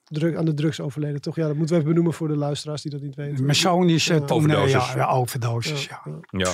[0.05, 1.37] drug, aan de drugs overleden, toch?
[1.37, 3.45] Ja, dat moeten we even benoemen voor de luisteraars die dat niet weten.
[3.45, 4.26] Mijn zoon is uh, toen...
[4.28, 4.72] eh, Overdosis.
[4.93, 6.03] ja, ja, overdosis, ja.
[6.30, 6.53] ja,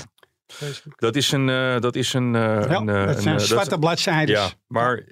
[0.96, 1.48] dat is een...
[1.48, 4.34] eh, dat is een, eh, Ja, een, eh, dat een, zijn dat- zwarte bladzijden.
[4.34, 5.04] Ja, maar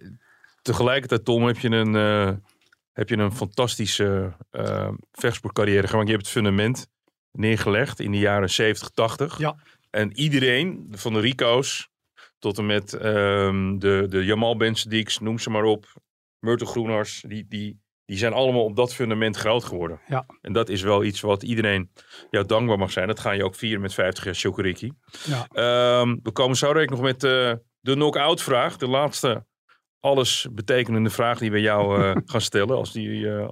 [0.62, 2.30] tegelijkertijd, Tom, heb je een, eh,
[2.92, 6.06] heb je een fantastische eh vechtsportcarrière gemaakt.
[6.08, 6.88] Je hebt het fundament
[7.32, 9.38] neergelegd in de jaren 70, 80.
[9.38, 9.56] Ja.
[9.90, 11.90] En iedereen van de Rico's,
[12.38, 15.86] tot en met ehm, de, de Jamal Ben Sadiqs, noem ze maar op.
[16.38, 20.00] Myrtle Groenars, die, die, die zijn allemaal op dat fundament groot geworden.
[20.06, 20.26] Ja.
[20.40, 21.90] En dat is wel iets wat iedereen
[22.30, 23.06] jou dankbaar mag zijn.
[23.06, 24.92] Dat ga je ook vieren met 50 jaar Shokuriki.
[25.24, 25.46] Ja.
[25.52, 28.76] Ehm, we komen zo direct nog met eh, de knock-out vraag.
[28.76, 29.44] De laatste
[30.00, 32.76] alles betekenende vraag die we jou eh, gaan stellen.
[32.76, 33.48] Als, die, eh,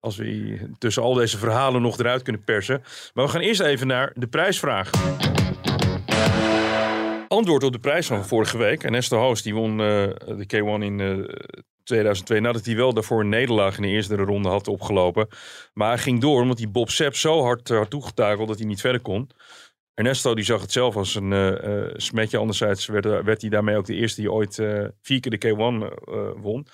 [0.00, 2.82] als we tussen al deze verhalen nog eruit kunnen persen.
[3.14, 4.90] Maar we gaan eerst even naar de prijsvraag.
[7.28, 8.82] Antwoord op de prijs van vorige week.
[8.82, 9.86] Ernesto Hoos die won eh,
[10.26, 11.34] de K1 in eh,
[11.84, 12.40] 2002.
[12.40, 15.28] Nadat hij wel daarvoor een nederlaag in de eerste ronde had opgelopen.
[15.72, 18.80] Maar hij ging door omdat hij Bob Sepp zo hard, hard toegetakeld dat hij niet
[18.80, 19.30] verder kon.
[19.94, 22.38] Ernesto die zag het zelf als een eh, eh, smetje.
[22.38, 25.54] Anderzijds werd, werd hij daarmee ook de eerste die ooit eh, vier keer de K1
[25.54, 26.66] eh, won.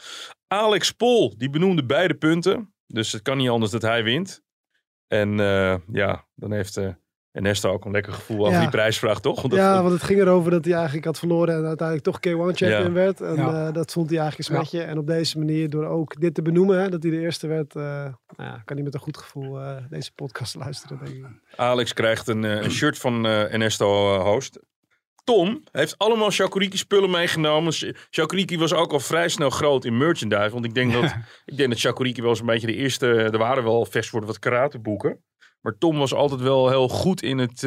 [0.46, 2.74] Alex Pol die benoemde beide punten.
[2.86, 4.42] Dus het kan niet anders dat hij wint.
[5.06, 6.88] En eh, ja, dan heeft eh
[7.34, 8.60] Ernesto ook een lekker gevoel over Ja.
[8.60, 9.40] die prijsvraag, toch?
[9.40, 12.18] Want dat- ja, want het ging erover dat hij eigenlijk had verloren en uiteindelijk toch
[12.20, 12.90] K1 champion Ja.
[12.92, 13.20] werd.
[13.20, 13.66] En Ja.
[13.66, 14.82] eh, dat vond hij eigenlijk een smetje.
[14.82, 17.76] En op deze manier, door ook dit te benoemen, hè, dat hij de eerste werd,
[17.76, 21.24] eh, nou ja, kan hij met een goed gevoel eh, deze podcast luisteren, denk ik.
[21.56, 24.58] Alex krijgt een, eh, een shirt van eh, Ernesto Host.
[25.24, 27.72] Tom heeft allemaal Shakuriki spullen meegenomen.
[27.72, 30.50] Sh- Shakuriki was ook al vrij snel groot in merchandise.
[30.50, 31.02] Want ik denk dat,
[31.44, 33.06] ik denk dat Shakuriki wel eens een beetje de eerste...
[33.12, 35.22] Er waren wel vechtsporten wat karateboeken.
[35.64, 37.62] Maar Tom was altijd wel heel goed in het...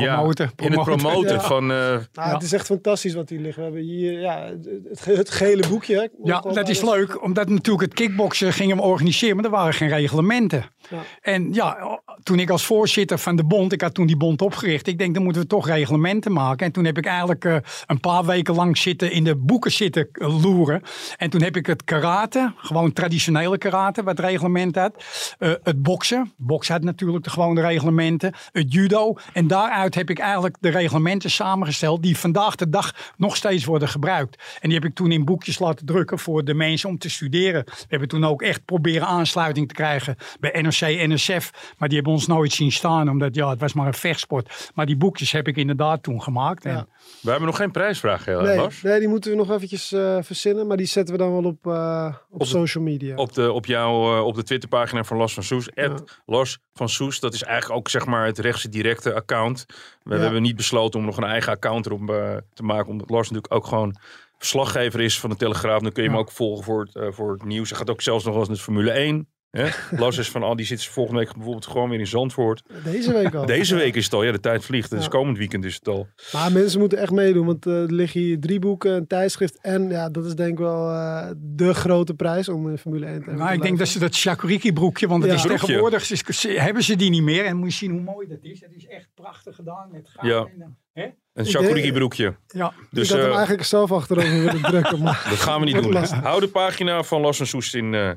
[0.00, 0.22] ja,
[0.56, 1.34] in het promoten.
[1.34, 1.40] Ja.
[1.40, 1.70] van...
[1.70, 2.32] eh, Nou, Ja.
[2.32, 3.56] Het is echt fantastisch wat hier ligt.
[3.56, 4.50] We hebben hier ja,
[4.88, 5.94] het, het gele boekje.
[5.94, 6.06] hè.
[6.22, 9.88] Ja, dat is leuk, omdat natuurlijk het kickboksen gingen we organiseren, maar er waren geen
[9.88, 10.64] reglementen.
[10.90, 10.98] Ja.
[11.20, 14.86] En ja, toen ik als voorzitter van de bond, ik had toen die bond opgericht,
[14.86, 16.66] ik denk dan moeten we toch reglementen maken.
[16.66, 20.08] En toen heb ik eigenlijk eh, een paar weken lang zitten in de boeken zitten
[20.12, 20.82] eh, loeren.
[21.16, 25.04] En toen heb ik het karate, gewoon traditionele karate, wat reglement had.
[25.38, 28.34] Eh, het boksen, boksen had natuurlijk de gewone reglementen.
[28.52, 29.14] Het judo.
[29.32, 29.46] En
[29.84, 34.42] daaruit heb ik eigenlijk de reglementen samengesteld die vandaag de dag nog steeds worden gebruikt.
[34.60, 37.64] En die heb ik toen in boekjes laten drukken voor de mensen om te studeren.
[37.64, 41.74] We hebben toen ook echt proberen aansluiting te krijgen bij NRC, NSF.
[41.78, 44.70] Maar die hebben ons nooit zien staan, omdat ja, het was maar een vechtsport.
[44.74, 46.64] Maar die boekjes heb ik inderdaad toen gemaakt.
[46.64, 46.86] En, Ja.
[47.20, 48.82] we hebben nog geen prijsvraag, eh, Nee, Lars.
[48.82, 50.66] nee, die moeten we nog eventjes eh, verzinnen.
[50.66, 53.16] Maar die zetten we dan wel op, eh, op, de- social media.
[53.16, 55.70] Op, de, op, jou, eh, op de Twitterpagina van Lars van Soes.
[55.70, 57.20] Ed Lars van Soes.
[57.20, 59.64] Dat is eigenlijk ook zeg maar het rechtse directe account.
[60.02, 60.20] We Ja.
[60.20, 62.88] hebben niet besloten om nog een eigen account erop eh, te maken.
[62.90, 63.96] Omdat Lars natuurlijk ook gewoon
[64.38, 65.80] verslaggever is van de Telegraaf.
[65.82, 67.68] Dan kun je hem ook volgen voor het, eh, voor het nieuws.
[67.68, 69.28] Hij gaat ook zelfs nog wel eens naar de Formule 1.
[69.54, 69.96] Hè?
[69.96, 72.62] Lars is van al, die zit volgende week bijvoorbeeld gewoon weer in Zandvoort.
[72.84, 73.46] Deze week al.
[73.46, 74.90] Deze week is het al, ja, de tijd vliegt.
[74.90, 75.10] Het is Ja.
[75.10, 76.06] komend weekend is het al.
[76.32, 79.58] Maar mensen moeten echt meedoen, want eh, er liggen hier drie boeken, een tijdschrift.
[79.60, 83.22] En ja, dat is denk ik wel eh, de grote prijs om in Formule 1
[83.24, 85.36] te Nou, ik denk dat ze dat Shakuriki broekje, want het Ja.
[85.38, 85.66] is Broekje.
[85.66, 87.44] tegenwoordig, is- hebben ze die niet meer.
[87.44, 88.60] En moet je zien hoe mooi dat is.
[88.60, 90.26] Het is echt prachtig gedaan met goud.
[90.32, 90.38] Ja.
[90.38, 90.60] En,
[90.92, 91.10] eh, hè?
[91.32, 92.36] Een Ik Shakuriki broekje.
[92.46, 92.72] Ja.
[92.90, 95.02] Dus ik had hem eh, eigenlijk zelf achterover willen drukken.
[95.02, 95.94] Maar dat gaan we niet doen.
[96.22, 98.10] Hou de pagina van Lars en Soes in eh,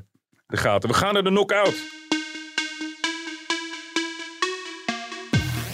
[0.48, 0.88] de gaten.
[0.88, 1.74] We gaan naar de knockout.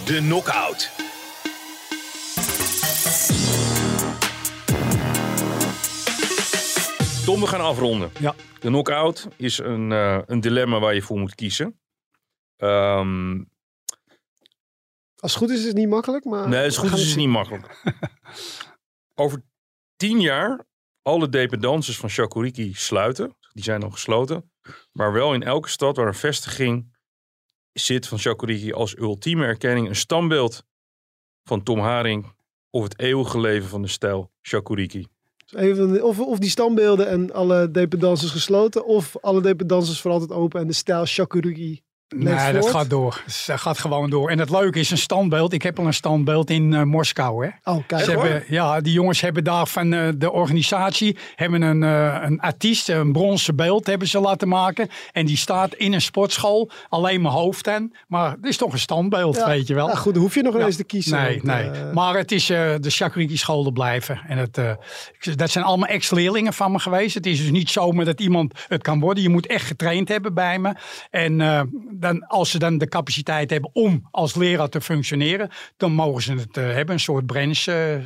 [0.05, 0.91] De knockout.
[7.25, 8.11] Tom, we gaan afronden.
[8.19, 8.35] Ja.
[8.59, 11.79] De knockout is een, eh, een dilemma waar je voor moet kiezen.
[12.57, 13.43] Ehm,
[15.15, 16.25] als het goed is, is het niet makkelijk.
[16.25, 17.19] Maar nee, het is we goed, het is zien.
[17.19, 17.83] niet makkelijk.
[19.13, 19.41] Over
[19.95, 20.65] tien jaar
[21.01, 23.37] alle dependances van Shakuriki sluiten.
[23.53, 24.49] Die zijn al gesloten.
[24.91, 26.93] Maar wel in elke stad waar een vestiging
[27.73, 30.63] zit van Shakuriki als ultieme erkenning een standbeeld
[31.43, 32.33] van Tom Haring
[32.69, 35.07] of het eeuwige leven van de stijl Shakuriki.
[35.45, 38.85] Dus of, of die standbeelden en alle dependances gesloten.
[38.85, 43.23] Of alle dependances voor altijd open en de stijl Shakurugi Nee, dat gaat door.
[43.45, 44.29] Dat gaat gewoon door.
[44.29, 45.53] En het leuke is een standbeeld.
[45.53, 47.45] Ik heb al een standbeeld in eh, Moskou.
[47.45, 47.71] Hè.
[47.71, 48.03] Oh, kijk.
[48.03, 52.39] Ze hebben, ja, die jongens hebben daar van eh, de organisatie hebben een, eh, een
[52.39, 54.89] artiest, een bronzen beeld hebben ze laten maken.
[55.11, 57.91] En die staat in een sportschool, alleen mijn hoofd aan.
[58.07, 59.47] Maar het is toch een standbeeld, Ja.
[59.47, 59.87] weet je wel.
[59.87, 60.65] Nou goed, dan hoef je nog Ja.
[60.65, 61.21] eens te kiezen.
[61.21, 61.83] Nee, want, nee.
[61.93, 64.21] maar het is de Shakuriki scholen blijven.
[64.27, 64.59] En het,
[65.35, 67.15] dat zijn allemaal ex-leerlingen van me geweest.
[67.15, 69.23] Het is dus niet zomaar dat iemand het kan worden.
[69.23, 70.75] Je moet echt getraind hebben bij me.
[71.09, 71.41] En
[71.99, 76.33] dan, als ze dan de capaciteit hebben om als leraar te functioneren, dan mogen ze
[76.33, 76.93] het eh, hebben.
[76.93, 78.03] Een soort branch eh, eh,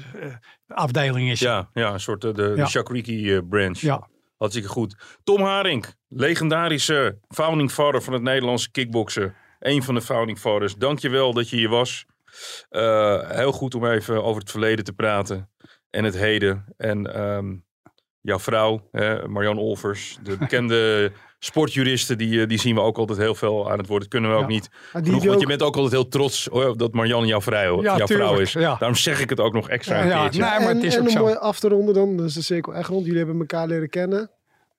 [0.68, 1.40] afdeling is.
[1.40, 2.66] Ja, ja een soort de, de Ja.
[2.66, 3.78] Shakuriki branch.
[3.78, 4.08] Ja.
[4.38, 4.96] Hartstikke goed.
[5.24, 9.36] Tom Haring, legendarische founding father van het Nederlandse kickboksen.
[9.60, 10.76] Een van de founding fathers.
[10.76, 12.06] Dankjewel dat je hier was.
[12.70, 15.50] Heel goed om even over het verleden te praten.
[15.90, 16.66] En het heden.
[16.78, 17.56] En ehm,
[18.22, 23.18] jouw vrouw, hè, Marjan Olvers, de bekende sportjuristen, die, eh, die zien we ook altijd
[23.18, 24.02] heel veel aan het woord.
[24.02, 24.48] Dat kunnen we ook Ja.
[24.48, 27.98] niet genoeg, want je bent ook altijd heel trots hoor, dat Marjan jouw vrouw, Ja,
[27.98, 28.54] jouw vrouw is.
[28.54, 28.76] ja.
[28.80, 30.42] Daarom zeg ik het ook nog extra Ja, een ja, keertje.
[30.42, 31.20] nee, maar het en, is en ook om zo.
[31.22, 33.04] mooi af te ronden dan, dus de cirkel echt rond.
[33.06, 34.32] Jullie hebben elkaar leren kennen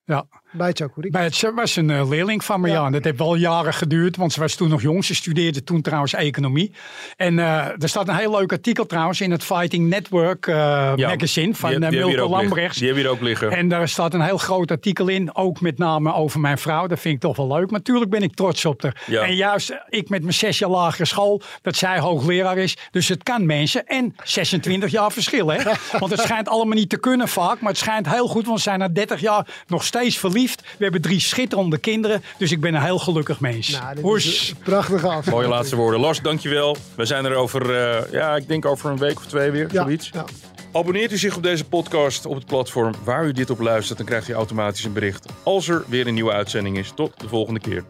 [0.05, 0.25] Ja.
[0.51, 1.11] Bij Chakurik.
[1.11, 2.91] Bij het, ze was een eh, leerling van Marjaan.
[2.91, 5.05] Dat heeft wel jaren geduurd, want ze was toen nog jong.
[5.05, 6.71] Ze studeerde toen trouwens economie.
[7.17, 10.55] En eh, er staat een heel leuk artikel trouwens in het Fighting Network eh,
[10.95, 12.29] Ja, magazine van die, die Milko.
[12.29, 12.77] Lambrechts.
[12.77, 13.51] Die hebben we hier ook liggen.
[13.51, 16.87] En daar staat een heel groot artikel in, ook met name over mijn vrouw.
[16.87, 17.71] Dat vind ik toch wel leuk.
[17.71, 19.01] Maar natuurlijk ben ik trots op haar.
[19.07, 19.21] Ja.
[19.21, 22.77] En juist ik met mijn zes jaar lagere school, dat zij hoogleraar is.
[22.91, 23.87] Dus het kan mensen.
[23.87, 25.59] En 26 jaar verschil, hè.
[25.99, 27.59] Want het schijnt allemaal niet te kunnen vaak.
[27.59, 30.40] Maar het schijnt heel goed, want we zijn na 30 jaar nog steeds verliefd.
[30.49, 32.23] We hebben drie schitterende kinderen.
[32.37, 33.69] Dus ik ben een heel gelukkig mens.
[33.69, 34.25] Nou, dit Hoes.
[34.25, 35.29] is een prachtige af.
[35.29, 35.99] Mooie laatste woorden.
[35.99, 36.77] Lars, dankjewel.
[36.95, 39.81] We zijn er over, eh, ja, ik denk over een week of twee weer, Ja,
[39.83, 40.09] zoiets.
[40.13, 40.25] ja.
[40.73, 43.97] Abonneert u zich op deze podcast op het platform waar u dit op luistert.
[43.97, 46.91] Dan krijgt u automatisch een bericht als er weer een nieuwe uitzending is.
[46.95, 47.83] Tot de volgende keer.